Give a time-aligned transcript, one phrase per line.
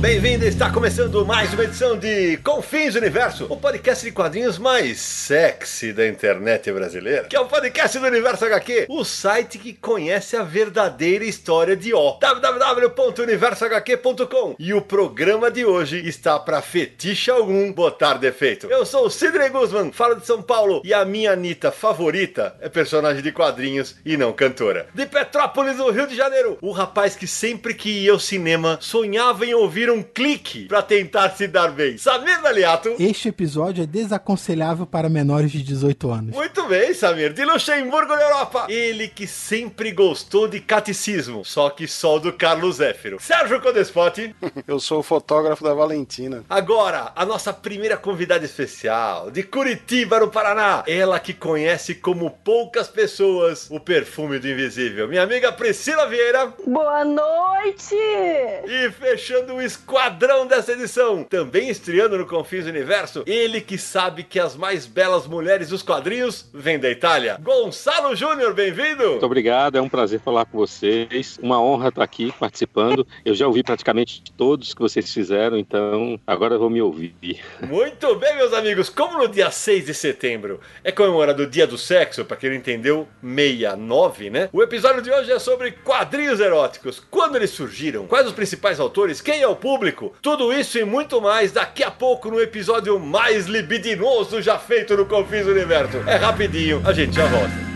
[0.00, 0.44] Bem-vindo!
[0.44, 6.06] Está começando mais uma edição de Confins Universo, o podcast de quadrinhos mais sexy da
[6.06, 11.24] internet brasileira, que é o podcast do Universo HQ, o site que conhece a verdadeira
[11.24, 12.18] história de O.
[12.18, 18.66] www.universohq.com E o programa de hoje está para fetiche algum botar defeito.
[18.66, 22.68] Eu sou o Sidney Guzman, falo de São Paulo e a minha Anitta favorita é
[22.68, 24.86] personagem de quadrinhos e não cantora.
[24.92, 29.46] De Petrópolis, no Rio de Janeiro, o rapaz que sempre que ia ao cinema sonhava
[29.46, 31.96] em ouvir um clique para tentar se dar bem.
[31.98, 32.94] Samir Daliato.
[32.98, 36.34] Este episódio é desaconselhável para menores de 18 anos.
[36.34, 37.32] Muito bem, Samir.
[37.32, 38.66] De Luxemburgo, na Europa.
[38.68, 43.18] Ele que sempre gostou de catecismo, só que só do Carlos Zéfiro.
[43.20, 44.34] Sérgio Codespotti.
[44.66, 46.44] Eu sou o fotógrafo da Valentina.
[46.48, 50.84] Agora, a nossa primeira convidada especial, de Curitiba, no Paraná.
[50.86, 55.08] Ela que conhece como poucas pessoas o perfume do invisível.
[55.08, 56.52] Minha amiga Priscila Vieira.
[56.66, 57.94] Boa noite!
[57.94, 64.38] E fechando o esquadrão dessa edição, também estreando no Confins Universo, ele que sabe que
[64.38, 67.38] as mais belas mulheres dos quadrinhos vêm da Itália.
[67.42, 69.10] Gonçalo Júnior, bem-vindo!
[69.10, 71.38] Muito obrigado, é um prazer falar com vocês.
[71.42, 73.06] Uma honra estar aqui participando.
[73.24, 77.14] Eu já ouvi praticamente todos que vocês fizeram, então agora eu vou me ouvir.
[77.62, 78.88] Muito bem, meus amigos.
[78.88, 82.56] Como no dia 6 de setembro é comemorado o Dia do Sexo, para quem não
[82.56, 84.48] entendeu, 69, né?
[84.52, 87.00] O episódio de hoje é sobre quadrinhos eróticos.
[87.10, 88.06] Quando eles surgiram?
[88.06, 89.20] Quais os principais autores?
[89.20, 90.12] Quem é o público?
[90.22, 95.06] Tudo isso e muito mais daqui a pouco no episódio mais libidinoso já feito no
[95.06, 95.98] Confins do Universo.
[96.06, 97.73] É rapidinho, a gente já volta.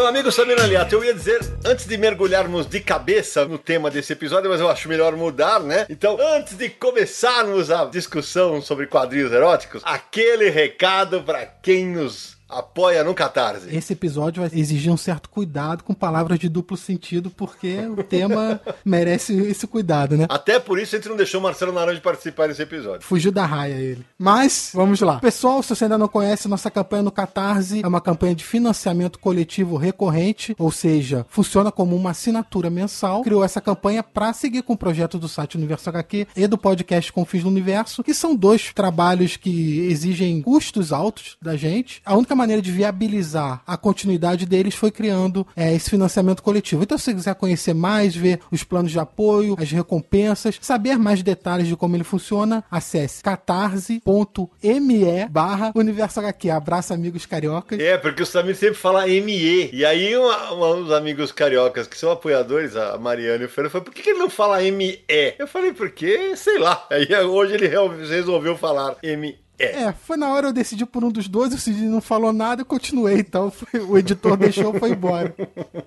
[0.00, 4.14] Meu amigo Samir Aliato, eu ia dizer, antes de mergulharmos de cabeça no tema desse
[4.14, 5.84] episódio, mas eu acho melhor mudar, né?
[5.90, 13.04] Então, antes de começarmos a discussão sobre quadrinhos eróticos, aquele recado para quem nos apoia
[13.04, 13.74] no Catarse.
[13.74, 18.60] Esse episódio vai exigir um certo cuidado com palavras de duplo sentido, porque o tema
[18.84, 20.26] merece esse cuidado, né?
[20.28, 23.06] Até por isso a gente não deixou o Marcelo Naranjo participar desse episódio.
[23.06, 24.04] Fugiu da raia ele.
[24.18, 25.18] Mas, vamos lá.
[25.18, 29.18] Pessoal, se você ainda não conhece, nossa campanha no Catarse é uma campanha de financiamento
[29.18, 33.22] coletivo recorrente, ou seja, funciona como uma assinatura mensal.
[33.22, 37.12] Criou essa campanha para seguir com o projeto do site Universo HQ e do podcast
[37.12, 42.02] Confins do Universo, que são dois trabalhos que exigem custos altos da gente.
[42.04, 46.82] A única maneira de viabilizar a continuidade deles foi criando é, esse financiamento coletivo.
[46.82, 51.22] Então, se você quiser conhecer mais, ver os planos de apoio, as recompensas, saber mais
[51.22, 54.00] detalhes de como ele funciona, acesse catarse.me
[55.30, 56.50] barra Universo HQ.
[56.50, 57.78] Abraço, amigos cariocas.
[57.78, 59.70] É, porque o Samir sempre fala ME.
[59.72, 63.72] E aí, uma, uma, uns amigos cariocas que são apoiadores, a Mariana e o Fernando,
[63.72, 65.04] falou: por que, que ele não fala ME?
[65.38, 66.86] Eu falei, porque, sei lá.
[66.90, 69.38] Aí hoje ele resolveu falar ME.
[69.60, 69.82] É.
[69.82, 72.62] é, foi na hora eu decidi por um dos dois, o Cid não falou nada,
[72.62, 75.34] eu continuei, então foi, o editor deixou, foi embora.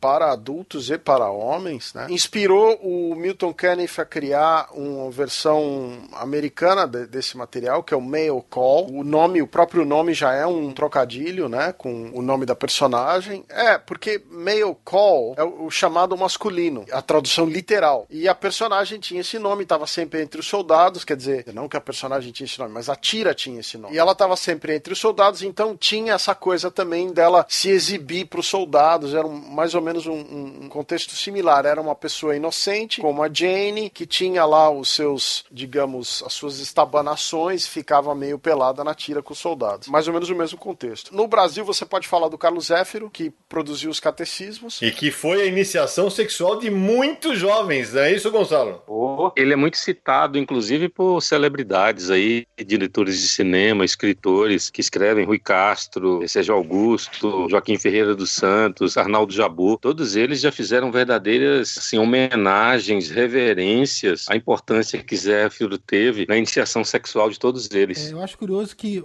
[0.00, 2.06] para para adultos e para homens, né?
[2.10, 8.02] Inspirou o Milton Caniff a criar uma versão americana de, desse material, que é o
[8.02, 8.90] Mail Call.
[8.90, 13.44] O nome, o próprio nome já é um trocadilho, né, com o nome da personagem.
[13.48, 18.06] É, porque Mail Call é o, o chamado masculino, a tradução literal.
[18.10, 21.78] E a personagem tinha esse nome, estava sempre entre os soldados, quer dizer, não que
[21.78, 23.94] a personagem tinha esse nome, mas a tira tinha esse nome.
[23.94, 28.26] E ela estava sempre entre os soldados, então tinha essa coisa também dela se exibir
[28.26, 30.18] para os soldados, era mais ou menos um,
[30.64, 31.66] um, contexto similar.
[31.66, 36.58] Era uma pessoa inocente, como a Jane, que tinha lá os seus, digamos, as suas
[36.60, 39.88] estabanações, ficava meio pelada na tira com os soldados.
[39.88, 41.14] Mais ou menos o mesmo contexto.
[41.14, 44.80] No Brasil, você pode falar do Carlos Zéfiro, que produziu os catecismos.
[44.82, 48.82] E que foi a iniciação sexual de muitos jovens, não é isso, Gonçalo?
[48.86, 55.24] Oh, ele é muito citado, inclusive, por celebridades aí, diretores de cinema, escritores que escrevem,
[55.24, 60.90] Rui Castro, Sérgio Augusto, Joaquim Ferreira dos Santos, Arnaldo Jabu, todos todos eles já fizeram
[60.90, 68.08] verdadeiras assim, homenagens, reverências à importância que Zéfiro teve na iniciação sexual de todos eles.
[68.08, 69.04] É, eu acho curioso que,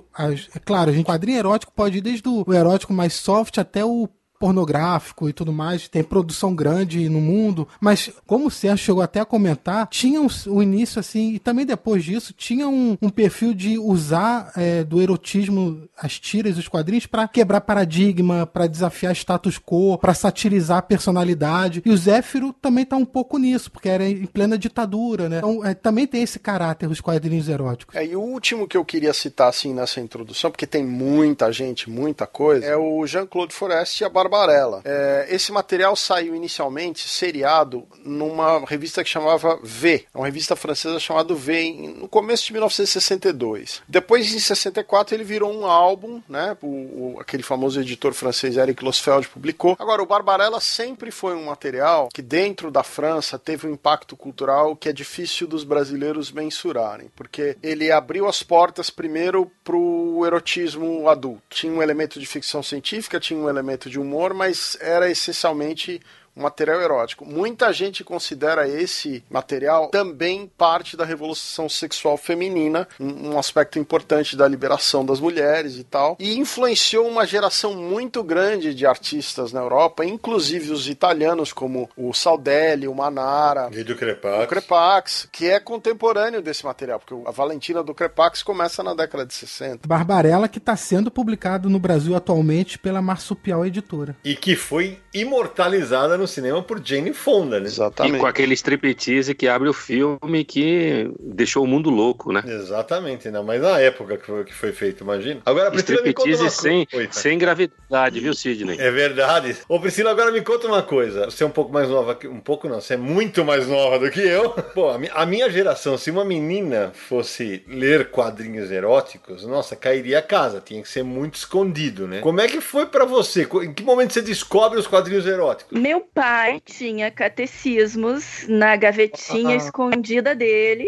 [0.54, 4.08] é claro, gente, quadrinho erótico pode ir desde o erótico mais soft até o
[4.40, 9.20] pornográfico e tudo mais, tem produção grande no mundo, mas como o Sérgio chegou até
[9.20, 13.54] a comentar, tinha o, um, início assim, e também depois disso, tinha um, um perfil
[13.54, 19.60] de usar é, do erotismo as tiras, os quadrinhos, para quebrar paradigma, para desafiar status
[19.60, 21.82] quo, para satirizar a personalidade.
[21.86, 25.38] E o Zéfiro também tá um pouco nisso, porque era em plena ditadura, né?
[25.38, 27.96] Então é, também tem esse caráter os quadrinhos eróticos.
[27.96, 31.90] É, e o último que eu queria citar assim nessa introdução, porque tem muita gente,
[31.90, 34.82] muita coisa, é o Jean-Claude Forest e a Barbarella.
[34.84, 41.34] É, esse material saiu inicialmente seriado numa revista que chamava V, uma revista francesa chamada
[41.34, 43.82] V, no começo de 1962.
[43.88, 46.58] Depois, em 64, ele virou um álbum, né?
[46.62, 49.76] O, o, aquele famoso editor francês Eric Losfeld publicou.
[49.80, 54.76] Agora, o Barbarella sempre foi um material que, dentro da França, teve um impacto cultural
[54.76, 61.08] que é difícil dos brasileiros mensurarem, porque ele abriu as portas primeiro para o erotismo
[61.08, 61.42] adulto.
[61.50, 66.02] Tinha um elemento de ficção científica, tinha um elemento de humor humor, mas era essencialmente
[66.36, 67.26] um material erótico.
[67.26, 74.48] Muita gente considera esse material também parte da revolução sexual feminina, um aspecto importante da
[74.48, 80.04] liberação das mulheres e tal, e influenciou uma geração muito grande de artistas na Europa,
[80.06, 84.44] inclusive os italianos como o Saldelli, o Manara, e do Crepax.
[84.44, 89.26] o Crepax, que é contemporâneo desse material, porque a Valentina do Crepax começa na década
[89.26, 89.88] de 60.
[89.88, 94.16] Barbarella que está sendo publicado no Brasil atualmente pela Marsupial Editora.
[94.24, 97.66] E que foi imortalizada no cinema por Jane Fonda, né?
[97.68, 98.16] Exatamente.
[98.16, 102.44] E com aquele striptease que abre o filme que deixou o mundo louco, né?
[102.46, 105.42] Exatamente, ainda mais na época que foi, que foi feito, imagina.
[105.46, 107.08] Agora, Priscila, me conta Striptease uma sem, coisa.
[107.08, 108.78] Oi, sem gravidade, viu, Sidney?
[108.80, 109.56] É verdade.
[109.68, 111.26] Ô, Priscila, agora me conta uma coisa.
[111.26, 112.28] Você é um pouco mais nova que.
[112.28, 114.50] Um pouco não, você é muito mais nova do que eu.
[114.74, 120.20] Pô, a, mi- a minha geração, se uma menina fosse ler quadrinhos eróticos, nossa, cairia
[120.20, 120.62] a casa.
[120.64, 122.20] Tinha que ser muito escondido, né?
[122.22, 123.48] Como é que foi pra você?
[123.64, 125.80] Em que momento você descobre os quadrinhos eróticos?
[125.80, 130.88] Meu pai tinha catecismos na gavetinha escondida dele.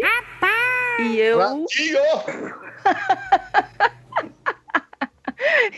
[1.00, 1.38] E eu,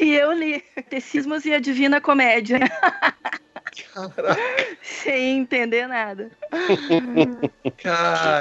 [0.00, 2.60] e eu li Catecismos e a Divina Comédia.
[4.82, 6.30] Sem entender nada.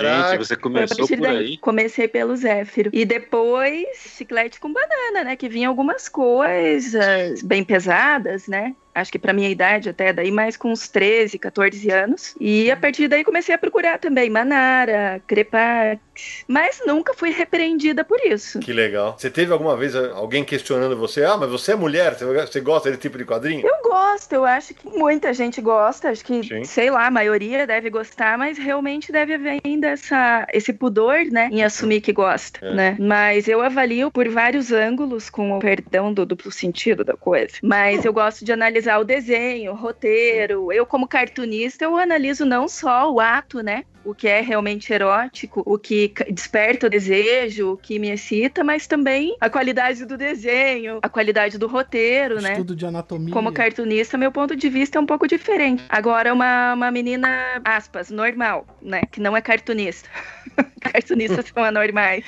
[0.01, 1.37] Gente, você começou por daí.
[1.37, 1.57] aí.
[1.57, 2.89] Comecei pelo Zéfiro.
[2.93, 5.35] E depois, chiclete com banana, né?
[5.35, 8.75] Que vinha algumas coisas bem pesadas, né?
[8.99, 12.35] Acho que pra minha idade até, daí mais com uns 13, 14 anos.
[12.39, 15.99] E a partir daí comecei a procurar também Manara, Crepax.
[16.47, 18.59] Mas nunca fui repreendida por isso.
[18.59, 19.15] Que legal.
[19.17, 21.23] Você teve alguma vez alguém questionando você?
[21.23, 22.13] Ah, mas você é mulher?
[22.15, 23.65] Você- Você gosta desse tipo de quadrinho?
[23.65, 26.63] Eu gosto, eu acho que muita gente gosta, acho que, Sim.
[26.65, 31.49] sei lá, a maioria deve gostar, mas realmente deve haver ainda essa, esse pudor, né,
[31.51, 32.73] em assumir que gosta, É.
[32.73, 32.97] né?
[32.99, 37.53] Mas eu avalio por vários ângulos, com o perdão do duplo sentido da coisa.
[37.63, 40.71] Mas eu gosto de analisar o desenho, o roteiro.
[40.71, 43.83] Eu, como cartunista, eu analiso não só o ato, né?
[44.09, 48.87] O que é realmente erótico, o que desperta o desejo, o que me excita, mas
[48.87, 52.53] também a qualidade do desenho, a qualidade do roteiro, né?
[52.53, 53.33] Estudo de anatomia.
[53.33, 55.83] Como cartunista, meu ponto de vista é um pouco diferente.
[55.89, 59.01] Agora, uma, uma menina, aspas, normal, né?
[59.11, 60.09] Que não é cartunista.
[60.79, 62.25] Cartunistas são anormais.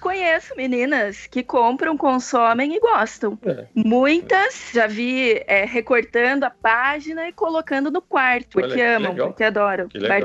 [0.00, 3.38] Conheço meninas que compram, consomem e gostam.
[3.44, 3.66] É.
[3.74, 9.12] Muitas já vi é, recortando a página e colocando no quarto, Olha, porque que amam,
[9.12, 9.28] legal.
[9.28, 9.88] porque adoram.
[9.88, 10.18] Que legal.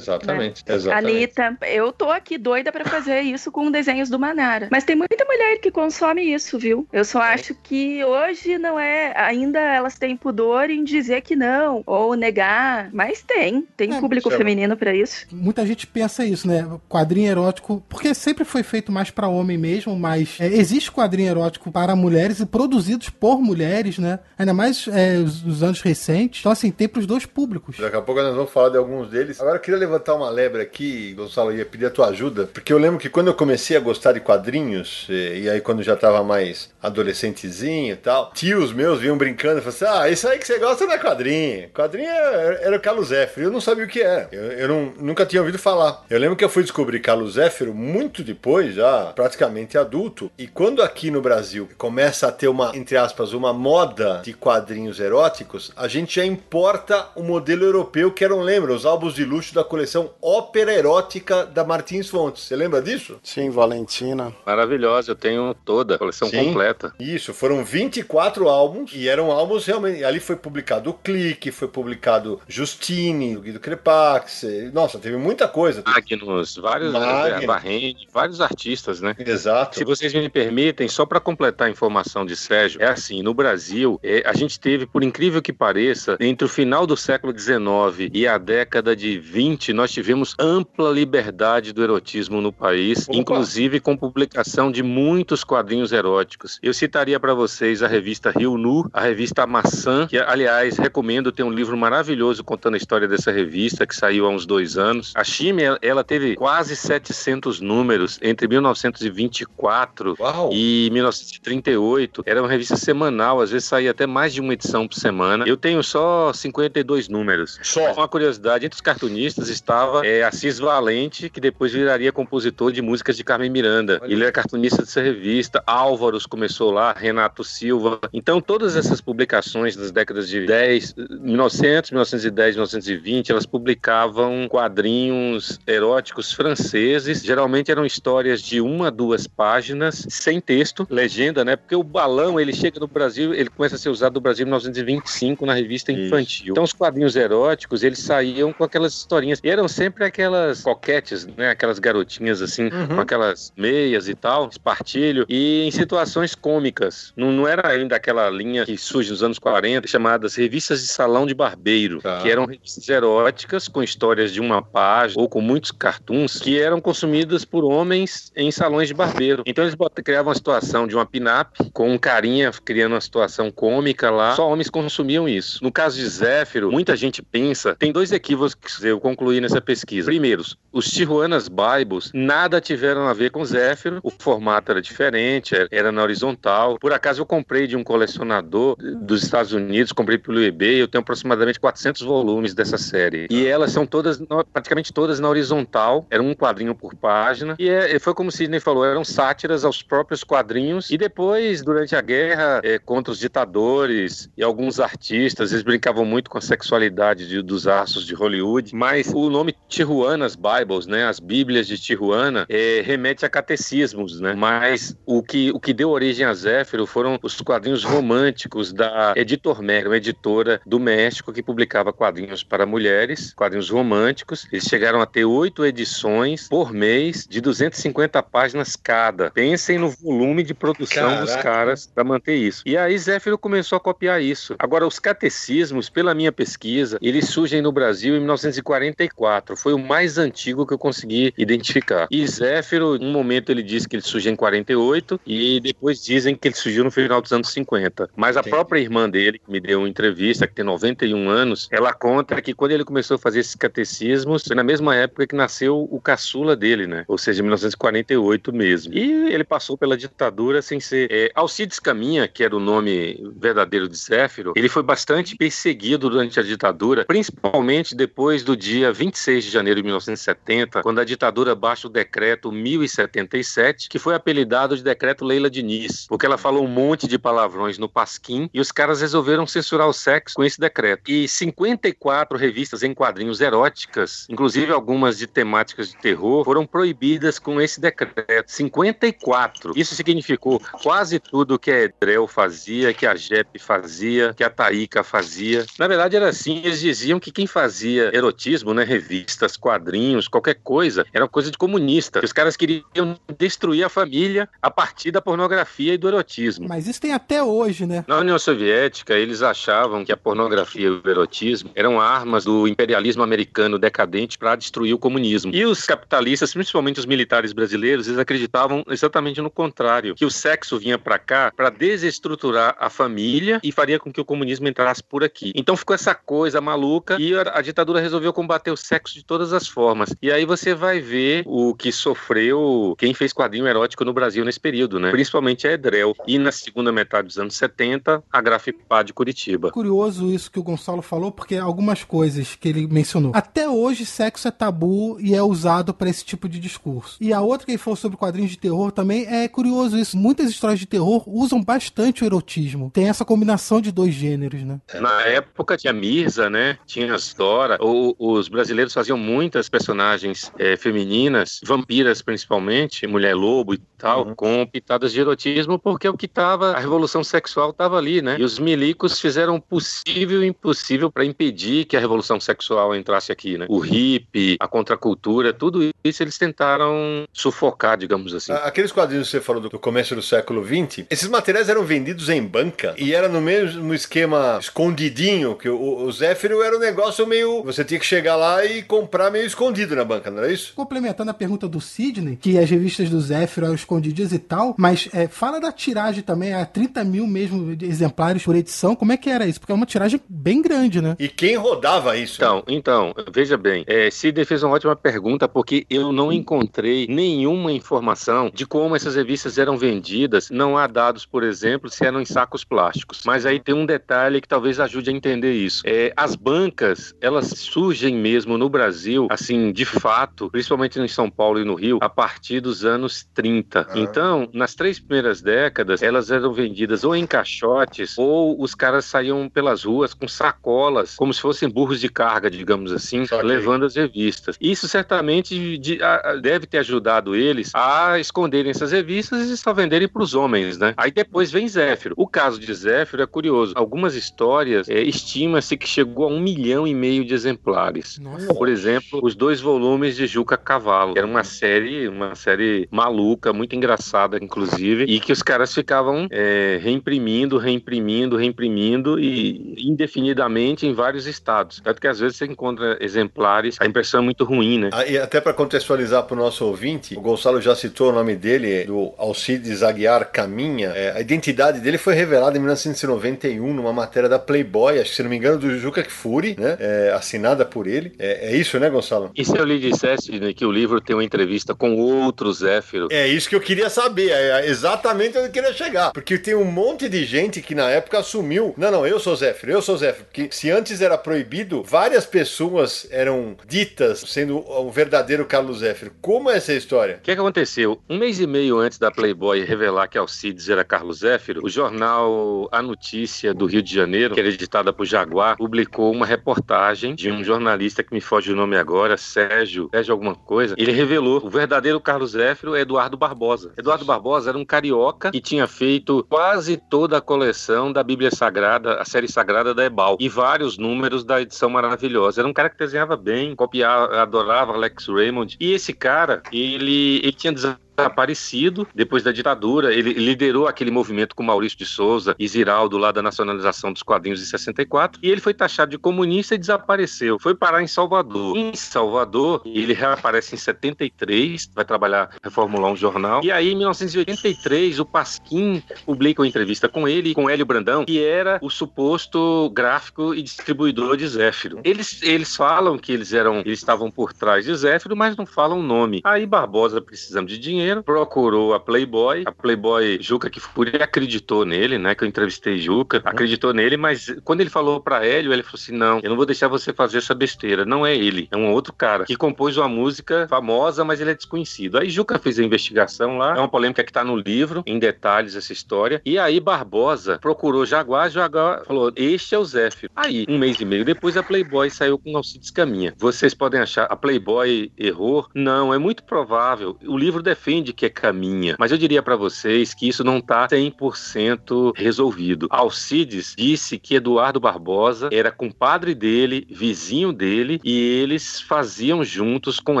[0.22, 0.64] Exatamente.
[0.66, 1.40] Exatamente.
[1.40, 4.68] Anitta, eu tô aqui doida pra fazer isso com desenhos do Manara.
[4.70, 6.86] Mas tem muita mulher que consome isso, viu?
[6.92, 9.12] Eu só acho que hoje não é.
[9.16, 12.90] Ainda elas têm pudor em dizer que não, ou negar.
[12.92, 13.66] Mas tem.
[13.76, 15.26] Tem É, público feminino pra isso.
[15.32, 16.66] Muita gente pensa isso, né?
[16.88, 21.70] Quadrinho erótico, porque sempre foi feito mais pra homem mesmo, mas é, existe quadrinho erótico
[21.70, 24.18] para mulheres e produzidos por mulheres, né?
[24.38, 26.40] Ainda mais é, os, os anos recentes.
[26.40, 27.76] Então, assim, tem pros dois públicos.
[27.78, 29.40] Daqui a pouco nós vamos falar de alguns deles.
[29.40, 32.78] Agora eu queria levantar uma lebre aqui, Gonçalo, ia pedir a tua ajuda, porque eu
[32.78, 36.70] lembro que quando eu comecei a gostar de quadrinhos, e, aí quando já tava mais
[36.82, 40.58] adolescentezinho e tal, tios meus vinham brincando e falavam assim: Ah, isso aí que você
[40.58, 41.68] gosta não é quadrinho.
[41.70, 43.46] Quadrinho era, era o Carlos Zéfiro.
[43.46, 44.28] Eu não sabia o que era.
[44.32, 46.04] Eu, eu não- nunca tinha ouvido falar.
[46.08, 50.30] Eu lembro que eu fui descobrir Carlos Zéfiro muito depois, já praticamente adulto.
[50.38, 55.00] E quando aqui no Brasil começa a ter uma, entre aspas, uma moda de quadrinhos
[55.00, 59.54] eróticos, a gente já importa o modelo europeu que eram, lembra, os álbuns de luxo
[59.54, 59.89] da coleção
[60.20, 62.44] Ópera Erótica da Martins Fontes.
[62.44, 63.18] Você lembra disso?
[63.22, 64.34] Sim, Valentina.
[64.46, 66.44] Maravilhosa, eu tenho toda, a coleção Sim.
[66.44, 66.92] completa.
[66.98, 70.04] Isso, foram 24 álbuns e eram álbuns realmente.
[70.04, 74.44] Ali foi publicado o Clique, foi publicado Justine, o Guido Crepax.
[74.72, 75.82] Nossa, teve muita coisa.
[75.86, 77.46] Magnus, vários, Magnus.
[77.46, 79.14] Barrene, vários artistas, né?
[79.18, 79.76] Exato.
[79.76, 83.98] Se vocês me permitem, só para completar a informação de Sérgio, é assim, no Brasil,
[84.02, 88.26] é, a gente teve, por incrível que pareça, entre o final do século XIX e
[88.26, 93.16] a década de 20, nós tivemos ampla liberdade do erotismo no país, Opa.
[93.16, 96.58] inclusive com publicação de muitos quadrinhos eróticos.
[96.62, 101.44] Eu citaria para vocês a revista Rio Nu, a revista Maçã, que, aliás, recomendo, tem
[101.46, 105.12] um livro maravilhoso contando a história dessa revista, que saiu há uns dois anos.
[105.16, 110.50] A Chime, ela- teve quase 700 números entre 1924 Uau!
[110.52, 112.22] e 1938.
[112.26, 115.44] Era uma revista semanal, às vezes saía até mais de uma edição por semana.
[115.46, 117.58] Eu tenho só 52 números.
[117.62, 117.80] Só.
[117.88, 122.82] Mas Uma curiosidade, entre os cartunistas estava é, Assis Valente, que depois viraria compositor de
[122.82, 124.00] músicas de Carmen Miranda.
[124.02, 124.12] Olha.
[124.12, 125.62] Ele era cartunista dessa revista.
[125.66, 128.00] Álvaros começou lá, Renato Silva.
[128.12, 136.32] Então, todas essas publicações das décadas de 10, 1900, 1910, 1920, elas publicavam quadrinhos eróticos
[136.32, 137.22] franceses.
[137.22, 141.54] Geralmente eram histórias de uma a duas páginas, sem texto, legenda, né?
[141.54, 144.46] Porque o balão, ele chega no Brasil, ele começa a ser usado no Brasil em
[144.46, 146.44] 1925 na revista infantil.
[146.44, 146.50] Isso.
[146.52, 149.38] Então os quadrinhos eróticos, eles saíam com aquelas historinhas.
[149.44, 151.50] E eram sempre aquelas coquetes, né?
[151.50, 152.88] Aquelas garotinhas assim, uhum.
[152.88, 157.12] com aquelas meias e tal, espartilho, e em situações cômicas.
[157.16, 161.26] Não, não era ainda aquela linha que surge nos anos 40, chamadas revistas de salão
[161.26, 162.20] de barbeiro, tá.
[162.22, 166.80] que eram revistas eróticas com histórias de uma página ou com muitos cartoons que eram
[166.80, 169.42] consumidas por homens em salões de barbeiro.
[169.46, 174.10] Então eles criavam uma situação de uma pin-up com um carinha criando uma situação cômica
[174.10, 174.34] lá.
[174.34, 175.62] Só homens consumiam isso.
[175.62, 180.10] No caso de Zéfiro, muita gente pensa, tem dois equívocos que eu concluí nessa pesquisa.
[180.10, 185.90] Primeiro, os Tijuanas Bibles nada tiveram a ver com Zéfiro, o formato era diferente, era
[185.90, 186.78] na horizontal.
[186.78, 191.00] Por acaso eu comprei de um colecionador dos Estados Unidos, comprei pelo eBay, eu tenho
[191.00, 193.26] aproximadamente 400 volumes dessa série.
[193.30, 194.20] E elas são todas,
[194.52, 197.56] praticamente todas na horizontal, era um quadrinho por página.
[197.58, 200.90] E é, foi como o Sidney falou, eram sátiras aos próprios quadrinhos.
[200.90, 206.28] E depois, durante a guerra, é, contra os ditadores e alguns artistas, eles brincavam muito
[206.28, 208.74] com a sexualidade de, dos astros de Hollywood.
[208.74, 214.34] Mas o nome Tijuanas Bibles, né, as Bíblias de Tijuana, é, remete a catecismos, né?
[214.34, 219.62] Mas o que, o que deu origem a Zéfiro foram os quadrinhos românticos da Editor
[219.62, 224.46] Mega, uma editora do México que publicava quadrinhos para mulheres, quadrinhos românticos.
[224.52, 229.30] Eles chegaram a ter oito edições por mês de 250 páginas cada.
[229.30, 231.24] Pensem no volume de produção Caraca.
[231.24, 232.62] dos caras para manter isso.
[232.66, 234.54] E aí Zéfiro começou a copiar isso.
[234.58, 239.29] Agora, os catecismos, pela minha pesquisa, eles surgem no Brasil em 1944.
[239.56, 242.08] Foi o mais antigo que eu consegui identificar.
[242.10, 246.48] E Zéfiro, um momento ele disse que ele surgiu em 48 e depois dizem que
[246.48, 248.10] ele surgiu no final dos anos 50.
[248.16, 251.92] Mas a própria irmã dele, que me deu uma entrevista, que tem 91 anos, ela
[251.92, 255.88] conta que quando ele começou a fazer esses catecismos, foi na mesma época que nasceu
[255.90, 257.04] o caçula dele, né?
[257.06, 258.94] Ou seja, em 1948 mesmo.
[258.94, 261.08] E ele passou pela ditadura sem ser.
[261.10, 266.38] É, Alcides Caminha, que era o nome verdadeiro de Zéfiro, ele foi bastante perseguido durante
[266.38, 271.88] a ditadura, principalmente depois do dia 26 de janeiro de 1970, quando a ditadura baixa
[271.88, 277.08] o decreto 1077, que foi apelidado de decreto Leila Diniz, porque ela falou um monte
[277.08, 281.10] de palavrões no Pasquim e os caras resolveram censurar o sexo com esse decreto.
[281.10, 287.60] E 54 revistas em quadrinhos eróticas, inclusive algumas de temáticas de terror, foram proibidas com
[287.60, 288.52] esse decreto.
[288.52, 289.72] 54.
[289.76, 295.02] Isso significou quase tudo que a Edrel fazia, que a JEP fazia, que a Taíca
[295.02, 295.66] fazia.
[295.78, 301.04] Na verdade era assim, eles diziam que quem fazia erotismo, né, revistas, quadrinhos, qualquer coisa,
[301.12, 302.20] era coisa de comunista.
[302.22, 306.68] Os caras queriam destruir a família a partir da pornografia e do erotismo.
[306.68, 308.04] Mas isso tem até hoje, né?
[308.06, 313.22] Na União Soviética, eles achavam que a pornografia e o erotismo eram armas do imperialismo
[313.22, 315.52] americano decadente para destruir o comunismo.
[315.54, 320.78] E os capitalistas, principalmente os militares brasileiros, eles acreditavam exatamente no contrário, que o sexo
[320.78, 325.24] vinha para cá para desestruturar a família e faria com que o comunismo entrasse por
[325.24, 325.52] aqui.
[325.54, 329.68] Então ficou essa coisa maluca e a, ditadura resolveu combater o sexo de todas as
[329.68, 330.12] formas.
[330.20, 334.58] E aí você vai ver o que sofreu quem fez quadrinho erótico no Brasil nesse
[334.58, 335.12] período, né?
[335.12, 336.12] Principalmente a Edrel.
[336.26, 339.70] E na segunda metade dos anos 70, a Grafipá de Curitiba.
[339.70, 343.30] Curioso isso que o Gonçalo falou, porque algumas coisas que ele mencionou.
[343.32, 347.16] Até hoje, sexo é tabu e é usado para esse tipo de discurso.
[347.20, 350.16] E a outra que ele falou sobre quadrinhos de terror também é curioso isso.
[350.16, 352.90] Muitas histórias de terror usam bastante o erotismo.
[352.92, 354.80] Tem essa combinação de dois gêneros, né?
[355.00, 356.76] Na época tinha Mirza, né?
[356.84, 357.78] Tinha Dora.
[357.80, 364.34] O, os brasileiros faziam muitas personagens é, femininas, vampiras principalmente, mulher lobo e tal, uhum.
[364.34, 368.36] com pitadas de erotismo, porque o que tava, a revolução sexual estava ali, né?
[368.38, 373.30] E os milicos fizeram o possível e impossível para impedir que a revolução sexual entrasse
[373.30, 373.66] aqui, né?
[373.68, 378.52] O hippie, a contracultura, tudo isso eles tentaram sufocar, digamos assim.
[378.52, 382.42] Aqueles quadrinhos que você falou do começo do século XX, esses materiais eram vendidos em
[382.42, 387.62] banca e era no mesmo esquema escondidinho, que o, o Zéfiro era um negócio meio.
[387.64, 390.72] Você tinha que chegar lá e comprar meio escondido na banca, não era isso?
[390.74, 395.08] Complementando a pergunta do Sidney, que as revistas do Zéfiro eram escondidas e tal, mas
[395.12, 398.94] é, fala da tiragem também, a 30 mil mesmo exemplares por edição.
[398.94, 399.60] Como é que era isso?
[399.60, 401.16] Porque é uma tiragem bem grande, né?
[401.18, 402.36] E quem rodava isso?
[402.36, 407.72] Então, então veja bem, é, Sidney fez uma ótima pergunta porque eu não encontrei nenhuma
[407.72, 410.50] informação de como essas revistas eram vendidas.
[410.50, 413.22] Não há dados, por exemplo, se eram em sacos plásticos.
[413.24, 415.82] Mas aí tem um detalhe que talvez ajude a entender isso.
[415.84, 421.60] É, as bancas, elas surgem mesmo no Brasil, assim, de fato, principalmente em São Paulo
[421.60, 423.86] e no Rio, a partir dos anos 30.
[423.88, 423.98] Ah.
[423.98, 429.48] Então, nas três primeiras décadas, elas eram vendidas ou em caixotes, ou os caras saíam
[429.48, 434.56] pelas ruas com sacolas, como se fossem burros de carga, digamos assim, levando as revistas.
[434.60, 439.72] Isso certamente de, a, deve ter ajudado ele eles a esconderem essas revistas e só
[439.72, 440.94] venderem para os homens, né?
[440.96, 442.14] Aí depois vem Zéfiro.
[442.16, 443.72] O caso de Zéfiro é curioso.
[443.76, 448.18] Algumas histórias é, estima-se que chegou a um milhão e meio de exemplares.
[448.18, 448.49] Nossa.
[448.54, 453.52] Por exemplo, os dois volumes de Juca Cavalo, que era uma série, uma série maluca,
[453.52, 460.92] muito engraçada, inclusive, e que os caras ficavam é, reimprimindo, reimprimindo, reimprimindo e indefinidamente em
[460.92, 461.80] vários estados.
[461.82, 464.90] Tanto que às vezes você encontra exemplares, a impressão é muito ruim, né?
[464.92, 468.34] Ah, e até para contextualizar para o nosso ouvinte, o Gonçalo já citou o nome
[468.36, 470.88] dele, do Alcides Aguiar Caminha.
[470.88, 475.22] É, a identidade dele foi revelada em 1991 numa matéria da Playboy, acho que se
[475.22, 476.76] não me engano, do Juca Kfouri, né?
[476.78, 478.12] É, assinada por ele.
[478.18, 479.30] É, é, isso, né, Gonçalo?
[479.36, 483.08] E se eu lhe dissesse né, que o livro tem uma entrevista com outro Zéfiro?
[483.10, 486.12] É isso que eu queria saber, é exatamente onde eu queria chegar.
[486.12, 489.72] Porque tem um monte de gente que na época assumiu: não, não, eu sou Zéfiro,
[489.72, 490.24] eu sou Zéfiro.
[490.24, 496.12] Porque se antes era proibido, várias pessoas eram ditas sendo o verdadeiro Carlos Zéfiro.
[496.20, 497.16] Como é essa história?
[497.16, 498.00] O que, é que aconteceu?
[498.08, 502.68] Um mês e meio antes da Playboy revelar que Alcides era Carlos Zéfiro, o jornal
[502.72, 507.30] A Notícia do Rio de Janeiro, que era editada por Jaguar, publicou uma reportagem de
[507.30, 510.76] um jornalista que me foge o nome agora, Sérgio, Sérgio alguma coisa.
[510.78, 513.72] Ele revelou o verdadeiro Carlos Zéfiro é Eduardo Barbosa.
[513.76, 519.00] Eduardo Barbosa era um carioca que tinha feito quase toda a coleção da Bíblia Sagrada,
[519.00, 522.40] a série sagrada da Ebal, e vários números da edição maravilhosa.
[522.40, 525.56] Era um cara que desenhava bem, copiava, adorava Alex Raymond.
[525.58, 527.52] E esse cara, ele, ele tinha
[528.00, 529.92] desaparecido depois da ditadura.
[529.92, 534.42] Ele liderou aquele movimento com Maurício de Souza e Ziraldo lá da nacionalização dos quadrinhos
[534.42, 535.20] em 64.
[535.22, 537.38] E ele foi taxado de comunista e desapareceu.
[537.40, 538.56] Foi parar em Salvador.
[538.56, 543.42] Em Salvador, ele reaparece em 73, vai trabalhar, reformular um jornal.
[543.44, 548.22] E aí, em 1983, o Pasquim publica uma entrevista com ele com Hélio Brandão, que
[548.22, 551.80] era o suposto gráfico e distribuidor de Zéfiro.
[551.84, 555.80] Eles, eles falam que eles eram, eles estavam por trás de Zéfiro, mas não falam
[555.80, 556.20] o nome.
[556.24, 559.44] Aí Barbosa, precisando de dinheiro, procurou a Playboy.
[559.46, 562.14] A Playboy Juca que Kifuri acreditou nele, né?
[562.14, 563.22] Que eu entrevistei Juca, uhum.
[563.24, 566.46] acreditou nele, mas quando ele falou para Hélio, ele falou assim: não, eu não vou
[566.46, 567.84] deixar você fazer essa besteira.
[567.84, 571.34] Não é ele, é um outro cara que compôs uma música famosa, mas ele é
[571.34, 571.98] desconhecido.
[571.98, 575.56] Aí Juca fez a investigação lá, é uma polêmica que tá no livro, em detalhes
[575.56, 576.20] essa história.
[576.24, 580.08] E aí Barbosa procurou Jaguar, Jaguar falou: este é o Zef.
[580.14, 583.14] Aí, um mês e meio depois, a Playboy saiu com Alcides Caminha.
[583.18, 585.48] Vocês podem achar, a Playboy errou?
[585.54, 586.96] Não, é muito provável.
[587.06, 590.38] O livro defende entende que é caminha, mas eu diria para vocês que isso não
[590.38, 592.66] está 100% resolvido.
[592.68, 600.00] Alcides disse que Eduardo Barbosa era compadre dele, vizinho dele, e eles faziam juntos com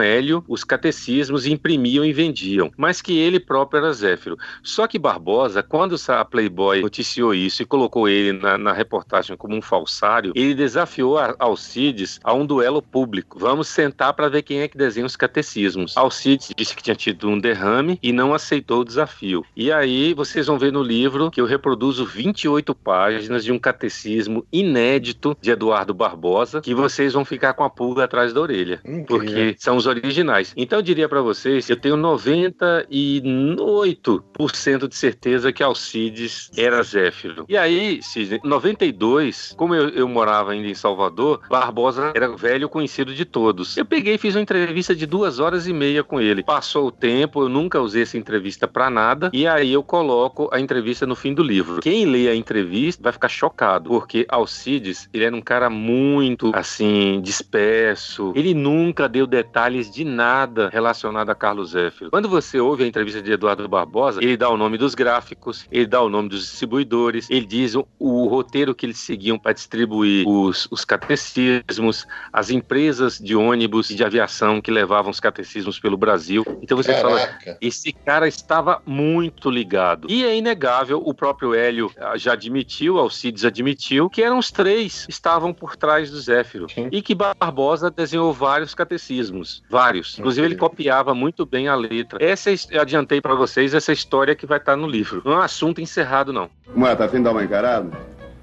[0.00, 4.36] Hélio os catecismos, imprimiam e vendiam, mas que ele próprio era Zéfiro.
[4.64, 9.54] Só que Barbosa, quando a Playboy noticiou isso e colocou ele na, na reportagem como
[9.54, 13.38] um falsário, ele desafiou a Alcides a um duelo público.
[13.38, 15.96] Vamos sentar para ver quem é que desenha os catecismos.
[15.96, 19.44] Alcides disse que tinha tido um derrame derrame e não aceitou o desafio.
[19.54, 24.46] E aí vocês vão ver no livro que eu reproduzo 28 páginas de um catecismo
[24.50, 29.06] inédito de Eduardo Barbosa, que vocês vão ficar com a pulga atrás da orelha, Incrível.
[29.06, 30.52] porque são os originais.
[30.56, 37.44] Então eu diria para vocês, eu tenho 98% de certeza que Alcides era Zéfiro.
[37.48, 43.14] E aí, Sidney, 92, como eu, eu morava ainda em Salvador, Barbosa era velho conhecido
[43.14, 43.76] de todos.
[43.76, 46.42] Eu peguei e fiz uma entrevista de duas horas e meia com ele.
[46.42, 50.60] Passou o tempo, eu nunca usei essa entrevista para nada, e aí eu coloco a
[50.60, 51.80] entrevista no fim do livro.
[51.80, 57.20] Quem lê a entrevista vai ficar chocado, porque Alcides, ele era um cara muito, assim,
[57.22, 62.10] disperso, ele nunca deu detalhes de nada relacionado a Carlos Zéfiro.
[62.10, 65.86] Quando você ouve a entrevista de Eduardo Barbosa, ele dá o nome dos gráficos, ele
[65.86, 70.26] dá o nome dos distribuidores, ele diz o, o roteiro que eles seguiam para distribuir
[70.26, 75.96] os, os catecismos, as empresas de ônibus e de aviação que levavam os catecismos pelo
[75.96, 76.44] Brasil.
[76.62, 77.08] Então você Caraca.
[77.08, 80.06] fala, esse cara estava muito ligado.
[80.10, 85.06] E é inegável, o próprio Hélio ah, já admitiu, Alcides admitiu, que eram os três
[85.06, 86.68] que estavam por trás do Zéfiro.
[86.68, 86.88] Sim.
[86.90, 89.62] E que Barbosa desenhou vários catecismos.
[89.68, 90.18] Vários.
[90.18, 92.22] Inclusive, ele copiava muito bem a letra.
[92.22, 95.22] Essa eu adiantei para vocês essa história que vai estar no livro.
[95.24, 96.50] Não é um assunto encerrado, não.
[96.76, 97.90] Ué, tá afim de dar uma encarada?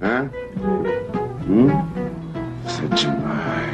[0.01, 0.29] Hã?
[1.47, 1.67] Hum?
[2.65, 3.66] Isso é demais